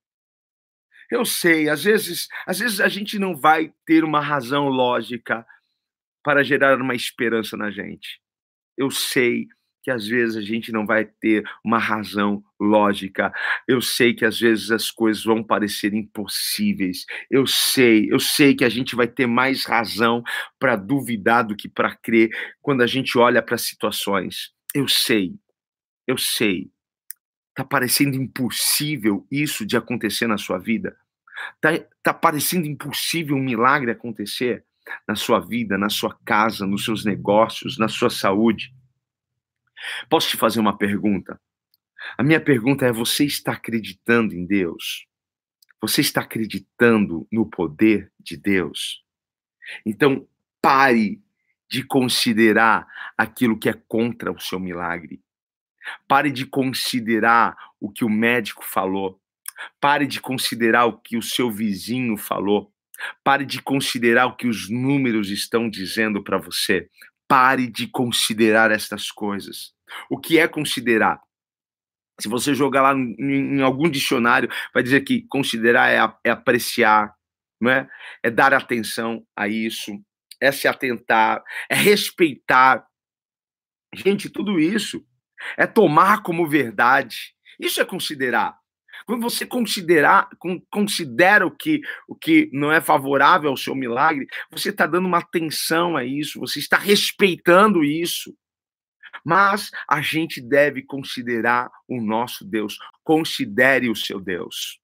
Eu 1.08 1.24
sei, 1.24 1.68
às 1.68 1.84
vezes, 1.84 2.26
às 2.44 2.58
vezes 2.58 2.80
a 2.80 2.88
gente 2.88 3.20
não 3.20 3.36
vai 3.36 3.72
ter 3.86 4.02
uma 4.02 4.20
razão 4.20 4.68
lógica 4.68 5.46
para 6.24 6.42
gerar 6.42 6.80
uma 6.80 6.94
esperança 6.94 7.56
na 7.56 7.70
gente. 7.70 8.20
Eu 8.76 8.90
sei, 8.90 9.46
que 9.88 9.90
às 9.90 10.06
vezes 10.06 10.36
a 10.36 10.42
gente 10.42 10.70
não 10.70 10.84
vai 10.84 11.06
ter 11.06 11.42
uma 11.64 11.78
razão 11.78 12.44
lógica. 12.60 13.32
Eu 13.66 13.80
sei 13.80 14.12
que 14.12 14.22
às 14.22 14.38
vezes 14.38 14.70
as 14.70 14.90
coisas 14.90 15.24
vão 15.24 15.42
parecer 15.42 15.94
impossíveis. 15.94 17.06
Eu 17.30 17.46
sei, 17.46 18.12
eu 18.12 18.20
sei 18.20 18.54
que 18.54 18.66
a 18.66 18.68
gente 18.68 18.94
vai 18.94 19.08
ter 19.08 19.26
mais 19.26 19.64
razão 19.64 20.22
para 20.58 20.76
duvidar 20.76 21.42
do 21.42 21.56
que 21.56 21.70
para 21.70 21.96
crer 21.96 22.28
quando 22.60 22.82
a 22.82 22.86
gente 22.86 23.16
olha 23.16 23.40
para 23.40 23.56
situações. 23.56 24.52
Eu 24.74 24.86
sei, 24.86 25.32
eu 26.06 26.18
sei. 26.18 26.70
Tá 27.54 27.64
parecendo 27.64 28.14
impossível 28.14 29.26
isso 29.30 29.64
de 29.64 29.74
acontecer 29.74 30.26
na 30.26 30.36
sua 30.36 30.58
vida? 30.58 30.94
Tá, 31.62 31.70
tá 32.02 32.12
parecendo 32.12 32.66
impossível 32.66 33.36
um 33.36 33.42
milagre 33.42 33.90
acontecer 33.90 34.66
na 35.08 35.14
sua 35.14 35.40
vida, 35.40 35.78
na 35.78 35.88
sua 35.88 36.14
casa, 36.26 36.66
nos 36.66 36.84
seus 36.84 37.06
negócios, 37.06 37.78
na 37.78 37.88
sua 37.88 38.10
saúde? 38.10 38.76
Posso 40.08 40.28
te 40.28 40.36
fazer 40.36 40.60
uma 40.60 40.76
pergunta? 40.76 41.40
A 42.16 42.22
minha 42.22 42.40
pergunta 42.40 42.86
é: 42.86 42.92
você 42.92 43.24
está 43.24 43.52
acreditando 43.52 44.34
em 44.34 44.46
Deus? 44.46 45.06
Você 45.80 46.00
está 46.00 46.22
acreditando 46.22 47.26
no 47.30 47.48
poder 47.48 48.12
de 48.18 48.36
Deus? 48.36 49.04
Então, 49.86 50.26
pare 50.60 51.22
de 51.70 51.84
considerar 51.84 52.86
aquilo 53.16 53.58
que 53.58 53.68
é 53.68 53.74
contra 53.86 54.32
o 54.32 54.40
seu 54.40 54.58
milagre. 54.58 55.22
Pare 56.06 56.30
de 56.30 56.46
considerar 56.46 57.56
o 57.80 57.90
que 57.90 58.04
o 58.04 58.08
médico 58.08 58.64
falou. 58.64 59.20
Pare 59.80 60.06
de 60.06 60.20
considerar 60.20 60.86
o 60.86 60.98
que 60.98 61.16
o 61.16 61.22
seu 61.22 61.50
vizinho 61.50 62.16
falou. 62.16 62.72
Pare 63.22 63.44
de 63.44 63.62
considerar 63.62 64.26
o 64.26 64.36
que 64.36 64.48
os 64.48 64.68
números 64.68 65.30
estão 65.30 65.68
dizendo 65.68 66.22
para 66.22 66.38
você. 66.38 66.88
Pare 67.28 67.66
de 67.66 67.86
considerar 67.86 68.70
estas 68.70 69.10
coisas. 69.10 69.72
O 70.10 70.18
que 70.18 70.38
é 70.38 70.48
considerar? 70.48 71.20
Se 72.20 72.28
você 72.28 72.54
jogar 72.54 72.82
lá 72.82 72.94
em, 72.94 73.14
em 73.18 73.62
algum 73.62 73.88
dicionário, 73.88 74.48
vai 74.74 74.82
dizer 74.82 75.02
que 75.02 75.22
considerar 75.28 75.90
é, 75.90 75.98
é 76.24 76.30
apreciar, 76.30 77.14
não 77.60 77.70
é? 77.70 77.88
é 78.22 78.30
dar 78.30 78.52
atenção 78.52 79.24
a 79.36 79.46
isso, 79.46 79.92
é 80.40 80.50
se 80.50 80.66
atentar, 80.66 81.42
é 81.70 81.76
respeitar. 81.76 82.84
Gente, 83.94 84.28
tudo 84.28 84.58
isso 84.58 85.04
é 85.56 85.66
tomar 85.66 86.22
como 86.22 86.48
verdade. 86.48 87.34
Isso 87.60 87.80
é 87.80 87.84
considerar. 87.84 88.57
Quando 89.06 89.22
você 89.22 89.46
considerar, 89.46 90.28
considera 90.70 91.46
o 91.46 91.50
que, 91.50 91.80
o 92.06 92.14
que 92.14 92.50
não 92.52 92.72
é 92.72 92.80
favorável 92.80 93.50
ao 93.50 93.56
seu 93.56 93.74
milagre, 93.74 94.26
você 94.50 94.70
está 94.70 94.86
dando 94.86 95.06
uma 95.06 95.18
atenção 95.18 95.96
a 95.96 96.04
isso, 96.04 96.40
você 96.40 96.58
está 96.58 96.76
respeitando 96.76 97.84
isso. 97.84 98.34
Mas 99.24 99.70
a 99.88 100.00
gente 100.00 100.40
deve 100.40 100.82
considerar 100.82 101.70
o 101.88 102.00
nosso 102.00 102.44
Deus. 102.44 102.78
Considere 103.02 103.88
o 103.88 103.96
seu 103.96 104.20
Deus. 104.20 104.78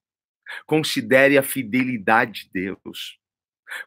Considere 0.66 1.38
a 1.38 1.42
fidelidade 1.42 2.44
de 2.44 2.50
Deus. 2.53 3.18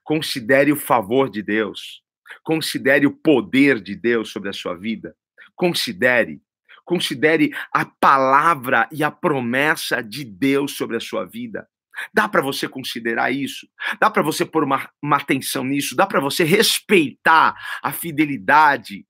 Considere 0.04 0.72
o 0.72 0.76
favor 0.76 1.30
de 1.30 1.42
Deus. 1.42 2.02
Considere 2.44 3.06
o 3.06 3.16
poder 3.16 3.82
de 3.82 3.96
Deus 3.96 4.32
sobre 4.32 4.50
a 4.50 4.54
sua 4.54 4.76
vida. 4.76 5.16
Considere 5.56 6.42
Considere 6.88 7.52
a 7.74 7.84
palavra 7.84 8.88
e 8.94 9.04
a 9.04 9.12
promessa 9.12 10.02
de 10.02 10.24
Deus 10.24 10.78
sobre 10.78 10.96
a 10.96 11.02
sua 11.02 11.26
vida. 11.26 11.68
Dá 12.14 12.30
para 12.30 12.42
você 12.42 12.66
considerar 12.66 13.30
isso? 13.30 13.68
Dá 14.00 14.10
para 14.10 14.24
você 14.24 14.46
pôr 14.46 14.64
uma, 14.64 14.90
uma 15.04 15.18
atenção 15.18 15.66
nisso? 15.66 15.98
Dá 15.98 16.08
para 16.08 16.22
você 16.22 16.46
respeitar 16.46 17.54
a 17.84 17.92
fidelidade, 17.92 19.06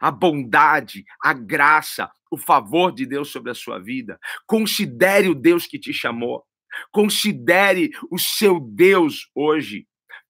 a 0.00 0.12
bondade, 0.12 1.04
a 1.20 1.32
graça, 1.32 2.08
o 2.30 2.38
favor 2.38 2.94
de 2.94 3.04
Deus 3.04 3.32
sobre 3.32 3.50
a 3.50 3.56
sua 3.56 3.80
vida? 3.80 4.20
Considere 4.46 5.28
o 5.28 5.34
Deus 5.34 5.66
que 5.66 5.80
te 5.80 5.92
chamou. 5.92 6.44
Considere 6.92 7.90
o 8.08 8.20
seu 8.20 8.60
Deus 8.60 9.28
hoje. 9.34 9.84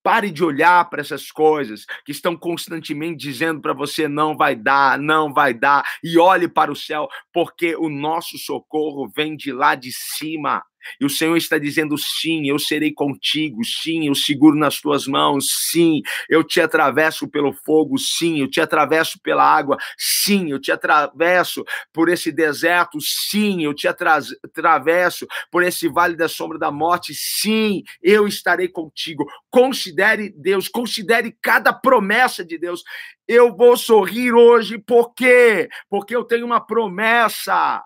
Pare 0.07 0.31
de 0.31 0.45
olhar 0.45 0.89
para 0.89 1.01
essas 1.01 1.33
coisas 1.33 1.85
que 2.05 2.13
estão 2.13 2.37
constantemente 2.37 3.17
dizendo 3.17 3.61
para 3.61 3.73
você 3.73 4.07
não 4.07 4.37
vai 4.37 4.55
dar, 4.55 5.01
não 5.01 5.35
vai 5.35 5.53
dar, 5.53 5.83
e 6.01 6.17
olhe 6.17 6.47
para 6.47 6.71
o 6.71 6.77
céu, 6.77 7.09
porque 7.33 7.75
o 7.75 7.89
nosso 7.89 8.39
socorro 8.39 9.11
vem 9.17 9.37
de 9.37 9.53
lá 9.53 9.75
de 9.75 9.91
cima. 9.93 10.63
E 11.01 11.05
o 11.05 11.11
Senhor 11.11 11.37
está 11.37 11.59
dizendo: 11.59 11.97
sim, 11.99 12.49
eu 12.49 12.59
serei 12.59 12.93
contigo, 12.93 13.65
sim, 13.65 14.07
eu 14.07 14.15
seguro 14.15 14.57
nas 14.57 14.81
tuas 14.81 15.07
mãos, 15.07 15.47
sim, 15.71 16.03
eu 16.29 16.43
te 16.45 16.61
atravesso 16.61 17.29
pelo 17.29 17.53
fogo, 17.53 17.99
sim, 17.99 18.41
eu 18.41 18.49
te 18.49 18.61
atravesso 18.61 19.21
pela 19.23 19.45
água, 19.45 19.77
sim, 19.99 20.51
eu 20.51 20.61
te 20.61 20.73
atravesso 20.73 21.65
por 21.93 22.09
esse 22.09 22.33
deserto, 22.33 22.99
sim, 23.01 23.65
eu 23.65 23.75
te 23.75 23.89
atravesso 23.89 25.27
por 25.51 25.63
esse 25.63 25.89
vale 25.89 26.17
da 26.17 26.29
sombra 26.29 26.59
da 26.59 26.71
morte, 26.71 27.15
sim, 27.15 27.83
eu 28.03 28.27
estarei 28.27 28.69
contigo. 28.69 29.25
Considere 29.51 30.31
Deus, 30.37 30.69
considere 30.69 31.37
cada 31.43 31.73
promessa 31.73 32.45
de 32.45 32.59
Deus. 32.59 32.83
Eu 33.27 33.57
vou 33.57 33.77
sorrir 33.77 34.33
hoje, 34.33 34.79
por 34.79 35.13
quê? 35.15 35.69
Porque 35.89 36.15
eu 36.15 36.25
tenho 36.25 36.47
uma 36.47 36.61
promessa, 36.61 37.83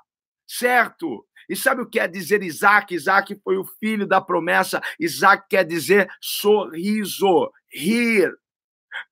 certo? 0.46 1.24
E 1.50 1.56
sabe 1.56 1.82
o 1.82 1.84
que 1.84 1.98
quer 1.98 2.08
dizer 2.08 2.44
Isaac? 2.44 2.94
Isaac 2.94 3.36
foi 3.42 3.56
o 3.56 3.64
filho 3.64 4.06
da 4.06 4.20
promessa. 4.20 4.80
Isaac 5.00 5.48
quer 5.50 5.64
dizer 5.64 6.08
sorriso, 6.20 7.50
rir. 7.68 8.32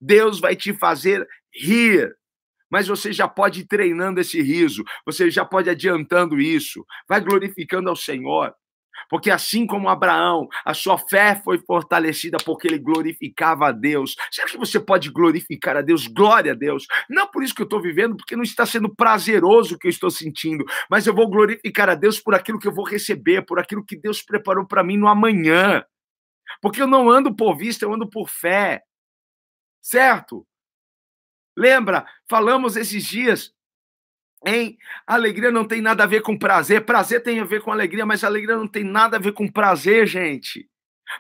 Deus 0.01 0.39
vai 0.39 0.55
te 0.55 0.73
fazer 0.73 1.27
rir. 1.53 2.17
Mas 2.71 2.87
você 2.87 3.13
já 3.13 3.27
pode 3.27 3.63
ir 3.63 3.67
treinando 3.67 4.21
esse 4.21 4.41
riso, 4.41 4.85
você 5.05 5.29
já 5.31 5.45
pode 5.45 5.69
ir 5.69 5.73
adiantando 5.73 6.41
isso. 6.41 6.87
Vai 7.09 7.21
glorificando 7.21 7.91
ao 7.91 7.97
Senhor. 7.97 8.55
Porque 9.09 9.31
assim 9.31 9.67
como 9.67 9.89
Abraão, 9.89 10.49
a 10.65 10.75
sua 10.75 10.99
fé 10.99 11.41
foi 11.43 11.59
fortalecida 11.59 12.37
porque 12.45 12.69
ele 12.69 12.79
glorificava 12.79 13.69
a 13.69 13.73
Deus. 13.73 14.15
Será 14.31 14.49
que 14.49 14.59
você 14.59 14.79
pode 14.79 15.11
glorificar 15.11 15.77
a 15.77 15.83
Deus? 15.83 16.07
Glória 16.07 16.53
a 16.53 16.55
Deus. 16.55 16.87
Não 17.09 17.27
por 17.27 17.43
isso 17.43 17.55
que 17.55 17.63
eu 17.63 17.65
estou 17.65 17.81
vivendo, 17.81 18.17
porque 18.17 18.37
não 18.37 18.43
está 18.43 18.67
sendo 18.67 18.95
prazeroso 18.95 19.75
o 19.75 19.79
que 19.79 19.87
eu 19.87 19.91
estou 19.91 20.11
sentindo, 20.11 20.65
mas 20.91 21.07
eu 21.07 21.15
vou 21.15 21.29
glorificar 21.29 21.89
a 21.89 21.95
Deus 21.95 22.21
por 22.21 22.35
aquilo 22.35 22.59
que 22.59 22.69
eu 22.69 22.75
vou 22.75 22.85
receber, 22.85 23.45
por 23.47 23.59
aquilo 23.59 23.85
que 23.85 23.97
Deus 23.97 24.23
preparou 24.23 24.67
para 24.67 24.85
mim 24.85 24.97
no 24.97 25.09
amanhã. 25.09 25.85
Porque 26.61 26.83
eu 26.83 26.87
não 26.87 27.09
ando 27.11 27.35
por 27.35 27.57
vista, 27.57 27.85
eu 27.85 27.93
ando 27.93 28.09
por 28.09 28.29
fé. 28.29 28.83
Certo? 29.81 30.47
Lembra, 31.57 32.07
falamos 32.29 32.77
esses 32.77 33.05
dias 33.05 33.53
Hein? 34.47 34.79
Alegria 35.07 35.51
não 35.51 35.65
tem 35.65 35.81
nada 35.81 36.05
a 36.05 36.07
ver 36.07 36.23
com 36.23 36.39
prazer. 36.39 36.85
Prazer 36.85 37.23
tem 37.23 37.41
a 37.41 37.45
ver 37.45 37.61
com 37.63 37.73
alegria, 37.73 38.07
mas 38.07 38.23
alegria 38.23 38.57
não 38.57 38.69
tem 38.69 38.85
nada 38.85 39.17
a 39.17 39.21
ver 39.21 39.33
com 39.33 39.51
prazer, 39.51 40.07
gente. 40.07 40.69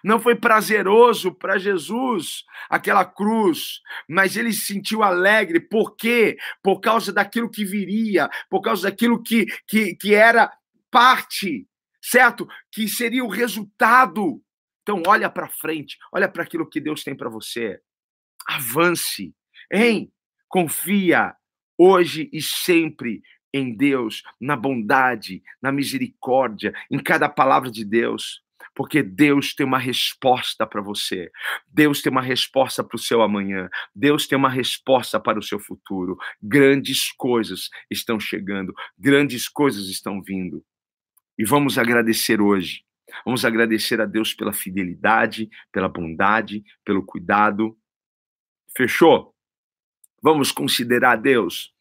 Não 0.05 0.21
foi 0.21 0.35
prazeroso 0.35 1.35
para 1.35 1.59
Jesus 1.59 2.45
aquela 2.69 3.05
cruz, 3.05 3.81
mas 4.09 4.37
ele 4.37 4.53
se 4.53 4.67
sentiu 4.67 5.03
alegre. 5.03 5.61
Por 5.61 5.97
quê? 5.97 6.37
Por 6.63 6.81
causa 6.81 7.13
daquilo 7.13 7.51
que 7.51 7.65
viria, 7.65 8.29
por 8.51 8.61
causa 8.61 8.91
daquilo 8.91 9.23
que, 9.23 9.47
que, 9.67 9.95
que 9.97 10.15
era 10.15 10.53
parte, 10.91 11.67
certo? 12.03 12.47
Que 12.71 12.89
seria 12.89 13.25
o 13.25 13.29
resultado. 13.29 14.43
Então, 14.83 15.03
olha 15.07 15.29
para 15.29 15.49
frente, 15.49 15.99
olha 16.13 16.29
para 16.29 16.43
aquilo 16.43 16.69
que 16.69 16.81
Deus 16.81 17.03
tem 17.03 17.17
para 17.17 17.29
você. 17.29 17.81
Avance, 18.47 19.35
hein? 19.73 20.13
Confia, 20.49 21.35
hoje 21.79 22.29
e 22.33 22.43
sempre 22.43 23.23
em 23.55 23.75
Deus, 23.75 24.23
na 24.41 24.57
bondade, 24.57 25.43
na 25.63 25.73
misericórdia, 25.73 26.75
em 26.91 26.99
cada 26.99 27.29
palavra 27.29 27.71
de 27.71 27.85
Deus. 27.85 28.43
porque 28.75 29.03
Deus 29.03 29.55
tem 29.55 29.67
uma 29.67 29.79
resposta 29.79 30.67
para 30.67 30.81
você. 30.81 31.31
Deus 31.67 32.01
tem 32.01 32.13
uma 32.13 32.23
resposta 32.23 32.85
para 32.85 32.95
o 32.97 32.99
seu 32.99 33.23
amanhã. 33.23 33.69
Deus 33.95 34.27
tem 34.29 34.39
uma 34.39 34.49
resposta 34.49 35.19
para 35.19 35.39
o 35.39 35.43
seu 35.43 35.59
futuro. 35.59 36.17
Grandes 36.41 37.11
coisas 37.13 37.71
estão 37.91 38.21
chegando, 38.21 38.73
grandes 38.97 39.49
coisas 39.49 39.89
estão 39.89 40.23
vindo. 40.23 40.65
E 41.37 41.45
vamos 41.45 41.79
agradecer 41.79 42.41
hoje. 42.41 42.85
Vamos 43.25 43.45
agradecer 43.45 44.01
a 44.01 44.07
Deus 44.07 44.35
pela 44.35 44.53
fidelidade, 44.53 45.49
pela 45.73 45.89
bondade, 45.89 46.63
pelo 46.85 47.05
cuidado. 47.05 47.77
Fechou? 48.77 49.35
Vamos 50.23 50.53
considerar 50.53 51.17
Deus. 51.17 51.73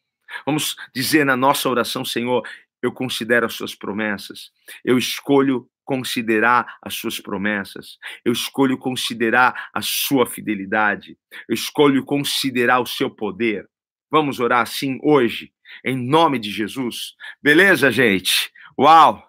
Vamos 0.44 0.76
dizer 0.94 1.24
na 1.24 1.36
nossa 1.36 1.68
oração, 1.68 2.04
Senhor, 2.04 2.46
eu 2.82 2.92
considero 2.92 3.46
as 3.46 3.54
suas 3.54 3.74
promessas. 3.74 4.50
Eu 4.84 4.98
escolho 4.98 5.68
considerar 5.84 6.76
as 6.82 6.94
suas 6.94 7.18
promessas. 7.18 7.98
Eu 8.24 8.32
escolho 8.32 8.76
considerar 8.76 9.70
a 9.72 9.80
sua 9.80 10.26
fidelidade. 10.26 11.16
Eu 11.48 11.54
escolho 11.54 12.04
considerar 12.04 12.80
o 12.80 12.86
seu 12.86 13.10
poder. 13.10 13.66
Vamos 14.10 14.38
orar 14.38 14.60
assim 14.60 14.98
hoje, 15.02 15.52
em 15.84 15.96
nome 15.96 16.38
de 16.38 16.50
Jesus. 16.50 17.14
Beleza, 17.42 17.90
gente? 17.90 18.52
Uau! 18.78 19.26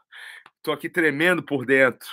Tô 0.61 0.71
aqui 0.71 0.89
tremendo 0.89 1.41
por 1.41 1.65
dentro. 1.65 2.09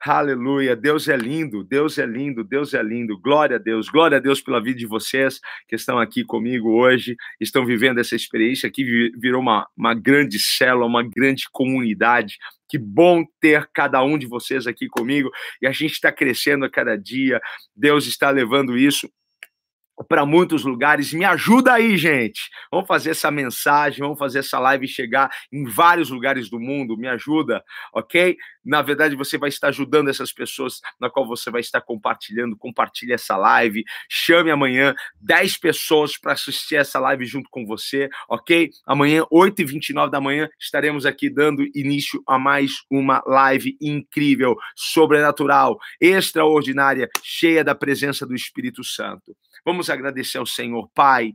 Aleluia, 0.00 0.76
Deus 0.76 1.08
é 1.08 1.16
lindo, 1.16 1.64
Deus 1.64 1.98
é 1.98 2.06
lindo, 2.06 2.44
Deus 2.44 2.72
é 2.72 2.80
lindo. 2.80 3.18
Glória 3.18 3.56
a 3.56 3.58
Deus, 3.58 3.88
glória 3.88 4.18
a 4.18 4.20
Deus 4.20 4.40
pela 4.40 4.62
vida 4.62 4.78
de 4.78 4.86
vocês 4.86 5.40
que 5.66 5.74
estão 5.74 5.98
aqui 5.98 6.24
comigo 6.24 6.70
hoje, 6.70 7.16
estão 7.40 7.66
vivendo 7.66 7.98
essa 7.98 8.14
experiência 8.14 8.70
que 8.70 9.10
virou 9.18 9.42
uma, 9.42 9.66
uma 9.76 9.94
grande 9.94 10.38
célula, 10.38 10.86
uma 10.86 11.02
grande 11.02 11.46
comunidade. 11.50 12.36
Que 12.68 12.78
bom 12.78 13.24
ter 13.40 13.68
cada 13.74 14.02
um 14.04 14.16
de 14.16 14.26
vocês 14.26 14.68
aqui 14.68 14.86
comigo 14.86 15.30
e 15.60 15.66
a 15.66 15.72
gente 15.72 15.92
está 15.92 16.12
crescendo 16.12 16.64
a 16.64 16.70
cada 16.70 16.96
dia. 16.96 17.40
Deus 17.74 18.06
está 18.06 18.30
levando 18.30 18.78
isso 18.78 19.10
para 20.06 20.24
muitos 20.24 20.64
lugares. 20.64 21.12
Me 21.12 21.24
ajuda 21.24 21.74
aí, 21.74 21.96
gente. 21.96 22.50
Vamos 22.70 22.86
fazer 22.86 23.10
essa 23.10 23.30
mensagem, 23.30 24.00
vamos 24.00 24.18
fazer 24.18 24.40
essa 24.40 24.58
live 24.58 24.86
chegar 24.86 25.30
em 25.52 25.64
vários 25.64 26.10
lugares 26.10 26.48
do 26.48 26.60
mundo. 26.60 26.96
Me 26.96 27.08
ajuda, 27.08 27.64
ok? 27.92 28.36
Na 28.64 28.82
verdade, 28.82 29.16
você 29.16 29.38
vai 29.38 29.48
estar 29.48 29.68
ajudando 29.68 30.10
essas 30.10 30.32
pessoas 30.32 30.80
na 31.00 31.08
qual 31.08 31.26
você 31.26 31.50
vai 31.50 31.60
estar 31.60 31.80
compartilhando. 31.80 32.56
Compartilhe 32.56 33.12
essa 33.12 33.36
live. 33.36 33.84
Chame 34.08 34.50
amanhã 34.50 34.94
10 35.20 35.56
pessoas 35.58 36.18
para 36.18 36.32
assistir 36.32 36.76
essa 36.76 37.00
live 37.00 37.24
junto 37.24 37.48
com 37.50 37.64
você, 37.64 38.08
ok? 38.28 38.70
Amanhã, 38.86 39.24
8h29 39.32 40.10
da 40.10 40.20
manhã, 40.20 40.48
estaremos 40.58 41.06
aqui 41.06 41.30
dando 41.30 41.66
início 41.74 42.22
a 42.26 42.38
mais 42.38 42.82
uma 42.90 43.22
live 43.26 43.76
incrível, 43.80 44.56
sobrenatural, 44.76 45.78
extraordinária, 46.00 47.08
cheia 47.22 47.64
da 47.64 47.74
presença 47.74 48.26
do 48.26 48.34
Espírito 48.34 48.84
Santo. 48.84 49.34
Vamos 49.64 49.87
agradecer 49.90 50.38
ao 50.38 50.46
Senhor, 50.46 50.88
Pai. 50.94 51.34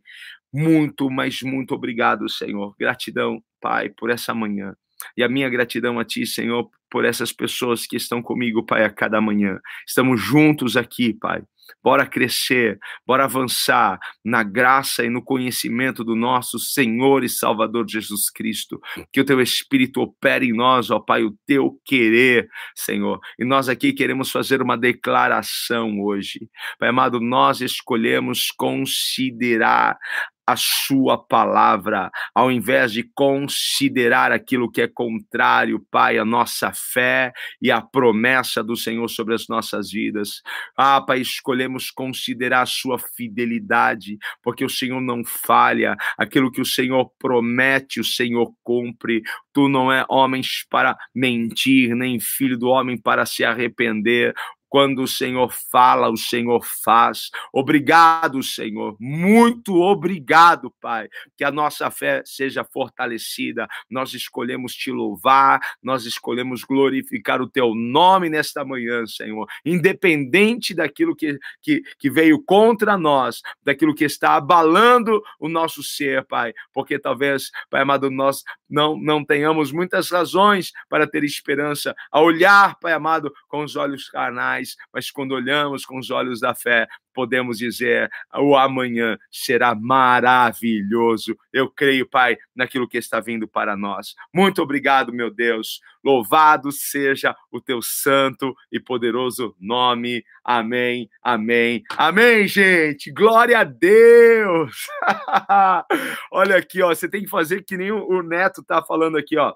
Muito, 0.53 1.09
mas 1.09 1.41
muito 1.41 1.73
obrigado, 1.75 2.29
Senhor. 2.29 2.75
Gratidão, 2.79 3.43
Pai, 3.61 3.89
por 3.89 4.09
essa 4.11 4.33
manhã. 4.33 4.75
E 5.17 5.23
a 5.23 5.29
minha 5.29 5.49
gratidão 5.49 5.99
a 5.99 6.05
Ti, 6.05 6.25
Senhor, 6.25 6.69
por 6.89 7.05
essas 7.05 7.31
pessoas 7.31 7.85
que 7.85 7.95
estão 7.95 8.21
comigo, 8.21 8.65
Pai, 8.65 8.83
a 8.83 8.89
cada 8.89 9.19
manhã. 9.19 9.59
Estamos 9.87 10.21
juntos 10.21 10.77
aqui, 10.77 11.13
Pai. 11.13 11.43
Bora 11.83 12.05
crescer, 12.05 12.79
bora 13.05 13.25
avançar 13.25 13.99
na 14.23 14.41
graça 14.43 15.03
e 15.03 15.09
no 15.09 15.21
conhecimento 15.21 16.03
do 16.03 16.15
nosso 16.15 16.57
Senhor 16.57 17.23
e 17.23 17.29
Salvador 17.29 17.85
Jesus 17.87 18.29
Cristo. 18.29 18.79
Que 19.11 19.21
o 19.21 19.25
teu 19.25 19.41
Espírito 19.41 20.01
opere 20.01 20.47
em 20.47 20.53
nós, 20.53 20.89
ó 20.91 20.99
Pai, 20.99 21.23
o 21.23 21.35
teu 21.45 21.77
querer, 21.85 22.49
Senhor. 22.75 23.19
E 23.37 23.43
nós 23.43 23.67
aqui 23.67 23.91
queremos 23.91 24.31
fazer 24.31 24.61
uma 24.61 24.77
declaração 24.77 25.99
hoje. 26.01 26.49
Pai 26.79 26.89
amado, 26.89 27.19
nós 27.19 27.59
escolhemos 27.59 28.51
considerar 28.51 29.97
a 30.45 30.55
sua 30.55 31.17
palavra, 31.17 32.11
ao 32.35 32.51
invés 32.51 32.91
de 32.91 33.03
considerar 33.03 34.31
aquilo 34.31 34.69
que 34.69 34.81
é 34.81 34.87
contrário, 34.87 35.85
Pai, 35.89 36.17
à 36.17 36.25
nossa 36.25 36.71
fé 36.73 37.31
e 37.61 37.71
à 37.71 37.81
promessa 37.81 38.63
do 38.63 38.75
Senhor 38.75 39.07
sobre 39.07 39.33
as 39.33 39.47
nossas 39.47 39.91
vidas. 39.91 40.41
Ah, 40.77 41.01
Pai, 41.01 41.21
escolhemos 41.21 41.89
considerar 41.89 42.63
a 42.63 42.65
sua 42.65 42.99
fidelidade, 42.99 44.17
porque 44.41 44.65
o 44.65 44.69
Senhor 44.69 45.01
não 45.01 45.23
falha, 45.23 45.95
aquilo 46.17 46.51
que 46.51 46.61
o 46.61 46.65
Senhor 46.65 47.09
promete, 47.17 47.99
o 47.99 48.03
Senhor 48.03 48.53
cumpre. 48.63 49.21
Tu 49.53 49.69
não 49.69 49.91
é 49.91 50.05
homem 50.09 50.41
para 50.69 50.97
mentir, 51.15 51.95
nem 51.95 52.19
filho 52.19 52.57
do 52.57 52.67
homem 52.67 52.97
para 52.99 53.25
se 53.25 53.45
arrepender. 53.45 54.33
Quando 54.73 55.03
o 55.03 55.07
Senhor 55.07 55.53
fala, 55.71 56.09
o 56.09 56.17
Senhor 56.17 56.65
faz. 56.83 57.29
Obrigado, 57.53 58.41
Senhor. 58.41 58.97
Muito 58.99 59.79
obrigado, 59.79 60.73
Pai. 60.81 61.07
Que 61.37 61.43
a 61.43 61.51
nossa 61.51 61.91
fé 61.91 62.23
seja 62.25 62.63
fortalecida. 62.63 63.67
Nós 63.87 64.15
escolhemos 64.15 64.73
te 64.73 64.91
louvar, 64.91 65.59
nós 65.79 66.05
escolhemos 66.05 66.63
glorificar 66.63 67.39
o 67.39 67.47
teu 67.47 67.75
nome 67.75 68.31
nesta 68.31 68.65
manhã, 68.65 69.05
Senhor. 69.05 69.47
Independente 69.63 70.73
daquilo 70.73 71.15
que, 71.15 71.37
que, 71.61 71.83
que 71.99 72.09
veio 72.09 72.43
contra 72.43 72.97
nós, 72.97 73.43
daquilo 73.61 73.93
que 73.93 74.05
está 74.05 74.37
abalando 74.37 75.21
o 75.39 75.47
nosso 75.47 75.83
ser, 75.83 76.25
Pai. 76.25 76.51
Porque 76.73 76.97
talvez, 76.97 77.51
Pai 77.69 77.83
amado, 77.83 78.09
nós 78.09 78.41
não, 78.67 78.97
não 78.97 79.23
tenhamos 79.23 79.71
muitas 79.71 80.09
razões 80.09 80.71
para 80.89 81.05
ter 81.05 81.23
esperança 81.23 81.95
a 82.11 82.19
olhar, 82.19 82.79
Pai 82.79 82.91
amado, 82.91 83.31
com 83.47 83.63
os 83.63 83.75
olhos 83.75 84.09
carnais 84.09 84.62
mas 84.93 85.11
quando 85.11 85.33
olhamos 85.33 85.85
com 85.85 85.97
os 85.97 86.09
olhos 86.09 86.39
da 86.39 86.53
fé, 86.55 86.87
podemos 87.13 87.57
dizer: 87.57 88.09
o 88.35 88.55
amanhã 88.55 89.17
será 89.31 89.75
maravilhoso. 89.75 91.37
Eu 91.51 91.69
creio, 91.69 92.09
Pai, 92.09 92.37
naquilo 92.55 92.87
que 92.87 92.97
está 92.97 93.19
vindo 93.19 93.47
para 93.47 93.77
nós. 93.77 94.15
Muito 94.33 94.61
obrigado, 94.61 95.13
meu 95.13 95.29
Deus. 95.29 95.79
Louvado 96.03 96.71
seja 96.71 97.35
o 97.51 97.61
teu 97.61 97.81
santo 97.81 98.53
e 98.71 98.79
poderoso 98.79 99.55
nome. 99.59 100.23
Amém, 100.43 101.09
amém, 101.21 101.83
amém, 101.97 102.47
gente. 102.47 103.11
Glória 103.11 103.59
a 103.59 103.63
Deus. 103.63 104.87
Olha 106.31 106.57
aqui, 106.57 106.81
ó. 106.81 106.89
Você 106.89 107.07
tem 107.07 107.23
que 107.23 107.29
fazer 107.29 107.63
que 107.63 107.77
nem 107.77 107.91
o 107.91 108.21
Neto 108.21 108.63
tá 108.63 108.83
falando 108.83 109.17
aqui, 109.17 109.37
ó. 109.37 109.53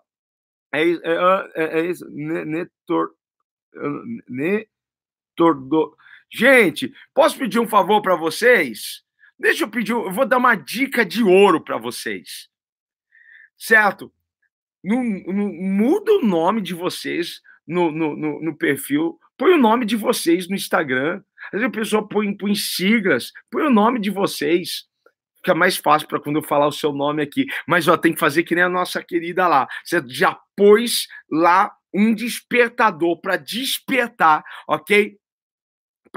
É, 0.74 0.82
é, 0.84 1.50
é, 1.56 1.80
é 1.80 1.86
isso. 1.86 2.06
Netor. 2.10 3.12
Ne, 4.28 4.66
Gente, 6.32 6.94
posso 7.14 7.38
pedir 7.38 7.60
um 7.60 7.68
favor 7.68 8.02
para 8.02 8.16
vocês? 8.16 9.04
Deixa 9.40 9.64
eu 9.64 9.70
pedir, 9.70 9.92
eu 9.92 10.12
vou 10.12 10.26
dar 10.26 10.38
uma 10.38 10.56
dica 10.56 11.06
de 11.06 11.24
ouro 11.24 11.64
para 11.64 11.78
vocês. 11.78 12.50
Certo? 13.58 14.12
No, 14.84 15.04
no, 15.04 15.54
muda 15.54 16.12
o 16.14 16.26
nome 16.26 16.62
de 16.62 16.74
vocês 16.74 17.42
no, 17.68 17.92
no, 17.92 18.16
no, 18.16 18.58
perfil, 18.58 19.20
põe 19.38 19.54
o 19.54 19.58
nome 19.58 19.86
de 19.86 19.96
vocês 19.96 20.48
no 20.48 20.56
Instagram. 20.56 21.22
Às 21.48 21.60
vezes 21.60 21.68
a 21.68 21.72
pessoa 21.72 22.08
põe, 22.08 22.36
põe 22.36 22.56
siglas, 22.56 23.32
põe 23.52 23.64
o 23.64 23.70
nome 23.70 24.00
de 24.00 24.10
vocês. 24.10 24.86
Fica 25.38 25.54
mais 25.54 25.78
fácil 25.78 26.08
para 26.08 26.20
quando 26.20 26.38
eu 26.38 26.44
falar 26.44 26.68
o 26.68 26.72
seu 26.72 26.92
nome 26.92 27.22
aqui. 27.22 27.46
Mas 27.68 27.88
ó, 27.88 27.96
tem 27.96 28.14
que 28.14 28.20
fazer 28.20 28.44
que 28.44 28.56
nem 28.56 28.64
a 28.64 28.70
nossa 28.70 29.04
querida 29.04 29.48
lá. 29.48 29.68
Você 29.84 30.02
já 30.08 30.38
pôs 30.56 31.08
lá 31.30 31.72
um 31.94 32.14
despertador 32.14 33.20
para 33.22 33.38
despertar, 33.38 34.44
ok? 34.68 35.18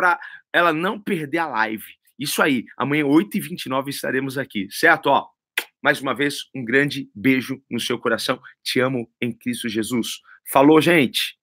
Para 0.00 0.18
ela 0.50 0.72
não 0.72 0.98
perder 0.98 1.38
a 1.38 1.46
live. 1.46 1.84
Isso 2.18 2.40
aí, 2.40 2.64
amanhã, 2.78 3.04
8h29, 3.04 3.88
estaremos 3.88 4.38
aqui, 4.38 4.66
certo? 4.70 5.08
Ó, 5.08 5.28
mais 5.82 6.00
uma 6.00 6.14
vez, 6.14 6.46
um 6.54 6.64
grande 6.64 7.10
beijo 7.14 7.62
no 7.70 7.78
seu 7.78 7.98
coração. 7.98 8.40
Te 8.62 8.80
amo 8.80 9.10
em 9.20 9.30
Cristo 9.30 9.68
Jesus. 9.68 10.20
Falou, 10.50 10.80
gente! 10.80 11.38